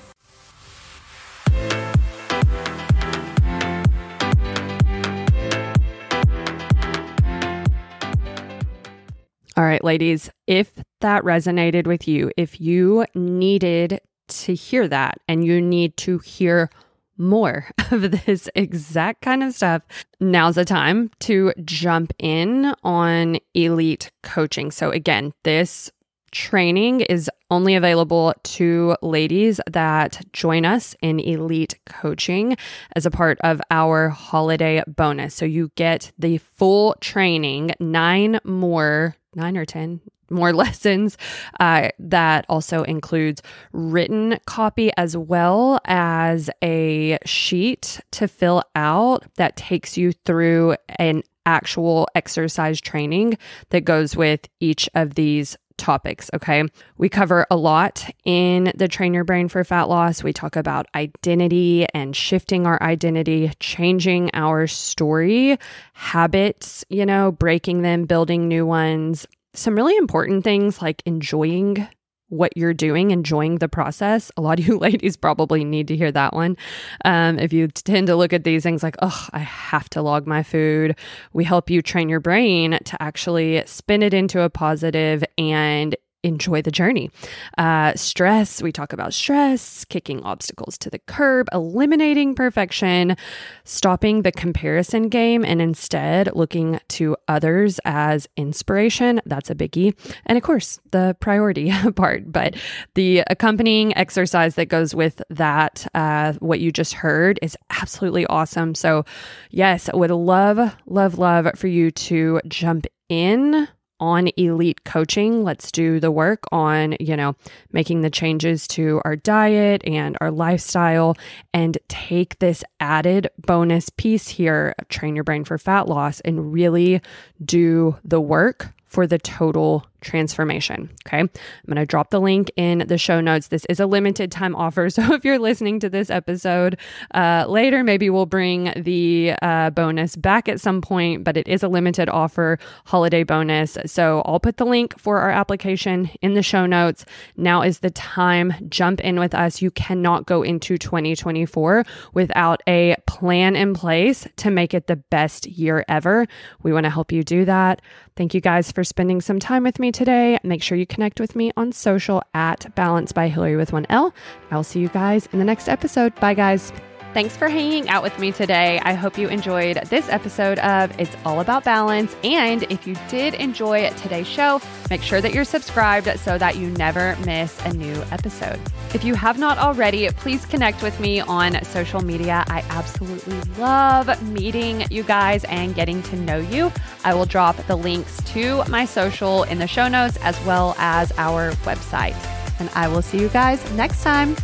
All 9.58 9.66
right, 9.66 9.84
ladies, 9.84 10.30
if 10.48 10.72
that 11.02 11.24
resonated 11.24 11.88
with 11.88 12.08
you, 12.08 12.32
if 12.38 12.60
you 12.60 13.06
needed 13.16 14.02
to 14.28 14.56
hear 14.56 14.88
that 14.88 15.20
and 15.28 15.46
you 15.46 15.62
need 15.62 15.98
to 15.98 16.20
hear 16.20 16.70
more 17.18 17.68
of 17.92 18.26
this 18.26 18.50
exact 18.56 19.22
kind 19.22 19.44
of 19.44 19.54
stuff, 19.54 19.84
now's 20.20 20.56
the 20.56 20.66
time 20.66 21.12
to 21.20 21.54
jump 21.64 22.14
in 22.20 22.74
on 22.84 23.38
elite 23.54 24.12
coaching. 24.24 24.72
So, 24.72 24.90
again, 24.92 25.34
this 25.44 25.92
training 26.32 27.02
is 27.02 27.30
only 27.50 27.76
available 27.76 28.34
to 28.44 28.96
ladies 29.02 29.60
that 29.70 30.22
join 30.34 30.66
us 30.66 30.96
in 31.02 31.20
elite 31.20 31.78
coaching 31.86 32.56
as 32.96 33.06
a 33.06 33.12
part 33.12 33.38
of 33.42 33.62
our 33.70 34.10
holiday 34.10 34.82
bonus. 34.88 35.36
So 35.36 35.46
you 35.46 35.72
get 35.76 36.12
the 36.18 36.38
full 36.38 36.96
training, 37.02 37.74
nine 37.80 38.40
more, 38.44 39.16
nine 39.36 39.58
or 39.58 39.66
10, 39.66 40.00
more 40.32 40.54
lessons. 40.62 41.18
Uh, 41.60 41.90
that 42.00 42.46
also 42.50 42.84
includes 42.84 43.42
written 43.72 44.40
copy 44.46 44.92
as 44.98 45.16
well 45.16 45.80
as 45.86 46.50
a 46.64 47.18
sheet 47.26 48.00
to 48.12 48.28
fill 48.28 48.64
out 48.76 49.26
that 49.36 49.56
takes 49.56 49.98
you 49.98 50.12
through 50.12 50.76
an 50.98 51.24
actual 51.46 52.08
exercise 52.16 52.80
training 52.80 53.38
that 53.70 53.82
goes 53.82 54.16
with 54.16 54.48
each 54.60 54.90
of 54.94 55.16
these 55.16 55.58
topics. 55.82 56.30
Okay. 56.34 56.64
We 56.98 57.10
cover 57.10 57.48
a 57.50 57.56
lot 57.56 58.08
in 58.24 58.72
the 58.76 58.88
Train 58.88 59.14
Your 59.14 59.24
Brain 59.24 59.48
for 59.48 59.64
Fat 59.64 59.90
Loss. 59.90 60.24
We 60.24 60.32
talk 60.32 60.56
about 60.56 60.86
identity 60.94 61.88
and 61.94 62.16
shifting 62.16 62.68
our 62.68 62.82
identity, 62.82 63.52
changing 63.60 64.30
our 64.34 64.68
story, 64.68 65.58
habits, 65.94 66.86
you 66.90 67.06
know, 67.06 67.32
breaking 67.32 67.82
them, 67.82 68.06
building 68.06 68.48
new 68.48 68.66
ones. 68.66 69.26
Some 69.54 69.76
really 69.76 69.98
important 69.98 70.44
things 70.44 70.82
like 70.82 71.02
enjoying 71.06 71.88
what 72.32 72.56
you're 72.56 72.74
doing, 72.74 73.12
enjoying 73.12 73.58
the 73.58 73.68
process. 73.68 74.32
A 74.38 74.42
lot 74.42 74.60
of 74.60 74.68
you 74.68 74.78
ladies 74.78 75.18
probably 75.18 75.64
need 75.64 75.88
to 75.90 75.96
hear 75.96 76.12
that 76.12 76.34
one. 76.34 76.58
Um, 77.04 77.38
if 77.38 77.54
you 77.54 77.68
tend 77.68 78.08
to 78.08 78.16
look 78.16 78.34
at 78.34 78.46
these 78.46 78.64
things 78.64 78.82
like, 78.82 78.96
oh, 79.02 79.28
I 79.34 79.40
have 79.40 79.90
to 79.90 80.02
log 80.02 80.26
my 80.26 80.42
food, 80.42 80.96
we 81.34 81.44
help 81.44 81.70
you 81.70 81.82
train 81.82 82.10
your 82.10 82.22
brain 82.22 82.80
to 82.86 83.02
actually 83.04 83.62
spin 83.66 84.02
it 84.02 84.14
into 84.14 84.42
a 84.42 84.50
positive 84.50 85.24
and 85.38 85.96
enjoy 86.24 86.62
the 86.62 86.72
journey. 86.72 87.10
Uh, 87.58 87.94
stress, 87.96 88.62
we 88.62 88.72
talk 88.72 88.94
about 88.94 89.14
stress, 89.14 89.86
kicking 89.86 90.22
obstacles 90.24 90.78
to 90.80 90.90
the 90.90 91.00
curb, 91.00 91.48
eliminating 91.52 92.36
perfection, 92.36 93.16
stopping 93.64 94.22
the 94.22 94.32
comparison 94.32 95.10
game, 95.10 95.44
and 95.44 95.62
instead 95.62 96.30
looking 96.36 96.80
to 96.90 97.16
others 97.28 97.80
as 97.86 98.28
inspiration. 98.38 99.22
That's 99.26 99.50
a 99.50 99.56
biggie. 99.56 99.96
And 100.26 100.38
of 100.38 100.44
course, 100.44 100.80
the 100.92 101.16
priority 101.20 101.72
part, 101.96 102.32
but 102.32 102.56
the 102.96 103.20
accompanying 103.28 103.96
exercise 103.98 104.56
that 104.56 104.68
goes 104.68 104.94
with 104.94 105.22
that, 105.30 105.88
uh, 105.94 106.34
what 106.34 106.60
you 106.60 106.72
just 106.72 106.94
heard, 106.94 107.40
is 107.42 107.58
absolutely 107.70 108.26
awesome. 108.28 108.76
So, 108.76 109.06
yes, 109.50 109.90
would 109.94 110.12
love, 110.12 110.76
love, 110.86 111.18
love 111.18 111.48
for 111.56 111.68
you 111.68 111.92
to 111.92 112.42
jump 112.48 112.86
in 113.10 113.68
on 114.02 114.30
elite 114.36 114.84
coaching. 114.84 115.44
Let's 115.44 115.72
do 115.72 116.00
the 116.00 116.12
work 116.12 116.44
on, 116.52 116.96
you 117.00 117.16
know, 117.16 117.36
making 117.72 118.02
the 118.02 118.10
changes 118.10 118.68
to 118.70 119.02
our 119.06 119.16
diet 119.16 119.84
and 119.86 120.18
our 120.20 120.32
lifestyle 120.32 121.16
and 121.54 121.78
take 121.88 122.40
this 122.40 122.64
added 122.80 123.30
bonus 123.38 123.90
piece 123.90 124.28
here, 124.28 124.74
train 124.90 125.16
your 125.16 125.24
brain 125.24 125.46
for 125.46 125.58
fat 125.58 125.88
loss 125.88 126.20
and 126.22 126.52
really 126.52 127.02
do 127.46 127.96
the 128.04 128.20
work 128.20 128.74
for 128.88 129.08
the 129.08 129.20
total 129.20 129.86
transformation. 130.02 130.90
Okay. 131.08 131.20
I'm 131.20 131.30
going 131.66 131.78
to 131.78 131.86
drop 131.86 132.10
the 132.10 132.20
link 132.20 132.52
in 132.56 132.80
the 132.88 132.98
show 132.98 133.22
notes. 133.22 133.48
This 133.48 133.66
is 133.66 133.80
a 133.80 133.86
limited 133.86 134.32
time 134.32 134.56
offer. 134.56 134.90
So 135.02 135.14
if 135.14 135.24
you're 135.24 135.40
listening 135.40 135.80
to 135.82 135.90
this 135.90 136.10
episode 136.10 136.78
uh, 137.14 137.46
later, 137.48 137.84
maybe 137.84 138.10
we'll 138.10 138.26
bring 138.26 138.74
the 138.76 139.34
uh, 139.42 139.70
bonus 139.70 140.16
back 140.16 140.50
at 140.50 140.60
some 140.60 140.82
point, 140.82 141.24
but 141.24 141.38
it 141.38 141.48
is 141.48 141.64
a 141.64 141.68
limited 141.68 142.10
offer 142.10 142.60
holiday 142.86 143.24
bonus. 143.24 143.78
So 143.86 144.22
I'll 144.26 144.40
put 144.40 144.58
the 144.58 144.66
link 144.66 145.00
for 145.00 145.20
our 145.20 145.30
application 145.32 146.10
in 146.22 146.34
the 146.34 146.44
show 146.44 146.66
notes. 146.66 147.06
Now 147.38 147.62
is 147.62 147.80
the 147.80 147.90
time. 147.90 148.54
Jump 148.70 149.00
in 149.02 149.20
with 149.20 149.34
us. 149.34 149.62
You 149.62 149.72
cannot 149.72 150.26
go 150.26 150.44
into 150.44 150.78
2024 150.78 151.86
without 152.14 152.62
a 152.68 152.96
plan 153.08 153.56
in 153.56 153.74
place 153.74 154.28
to 154.38 154.52
make 154.52 154.74
it 154.74 154.88
the 154.88 154.98
best 154.98 155.48
year 155.48 155.86
ever. 155.88 156.28
We 156.64 156.74
want 156.74 156.84
to 156.84 156.90
help 156.90 157.12
you 157.12 157.24
do 157.24 157.46
that. 157.46 157.82
Thank 158.16 158.34
you 158.34 158.42
guys 158.42 158.72
for 158.72 158.84
spending 158.84 159.22
some 159.22 159.40
time 159.40 159.64
with 159.64 159.80
today. 159.92 160.38
Make 160.44 160.64
sure 160.64 160.78
you 160.78 160.86
connect 160.86 161.20
with 161.20 161.36
me 161.36 161.52
on 161.58 161.72
social 161.72 162.22
at 162.34 162.74
Balance 162.76 163.12
by 163.12 163.28
Hilary 163.28 163.56
with 163.56 163.74
one 163.74 163.86
L. 163.90 164.14
I'll 164.52 164.64
see 164.64 164.80
you 164.80 164.90
guys 164.90 165.28
in 165.32 165.40
the 165.40 165.46
next 165.46 165.68
episode. 165.70 166.14
Bye, 166.16 166.34
guys. 166.34 166.72
Thanks 167.14 167.36
for 167.36 167.50
hanging 167.50 167.90
out 167.90 168.04
with 168.04 168.18
me 168.20 168.32
today. 168.32 168.80
I 168.84 168.94
hope 168.94 169.18
you 169.18 169.28
enjoyed 169.28 169.76
this 169.90 170.08
episode 170.08 170.60
of 170.60 170.98
It's 170.98 171.14
All 171.26 171.42
About 171.42 171.66
Balance. 171.66 172.16
And 172.24 172.64
if 172.72 172.88
you 172.88 172.96
did 173.10 173.34
enjoy 173.34 173.90
today's 173.96 174.28
show, 174.28 174.62
make 174.90 175.02
sure 175.02 175.20
that 175.20 175.34
you're 175.34 175.44
subscribed 175.44 176.08
so 176.22 176.38
that 176.38 176.56
you 176.56 176.70
never 176.70 177.18
miss 177.26 177.60
a 177.66 177.74
new 177.74 178.02
episode. 178.12 178.62
If 178.94 179.04
you 179.04 179.14
have 179.16 179.38
not 179.38 179.58
already, 179.58 180.08
please 180.12 180.46
connect 180.46 180.82
with 180.82 180.98
me 181.02 181.20
on 181.20 181.62
social 181.66 182.00
media. 182.00 182.46
I 182.48 182.64
absolutely 182.70 183.42
love 183.62 184.22
meeting 184.32 184.86
you 184.90 185.04
guys 185.04 185.44
and 185.44 185.76
getting 185.76 186.02
to 186.04 186.16
know 186.16 186.38
you. 186.38 186.72
I 187.04 187.14
will 187.14 187.26
drop 187.26 187.58
the 187.68 187.76
links 187.76 188.24
to 188.32 188.64
my 188.70 188.86
social 188.86 189.44
in 189.44 189.60
the 189.60 189.68
show 189.68 189.90
notes 189.90 190.18
as 190.22 190.40
well 190.46 190.76
as 190.78 191.12
our 191.18 191.52
website. 191.66 192.16
And 192.62 192.70
I 192.74 192.88
will 192.88 193.02
see 193.02 193.20
you 193.20 193.28
guys 193.28 193.70
next 193.74 194.02
time. 194.02 194.38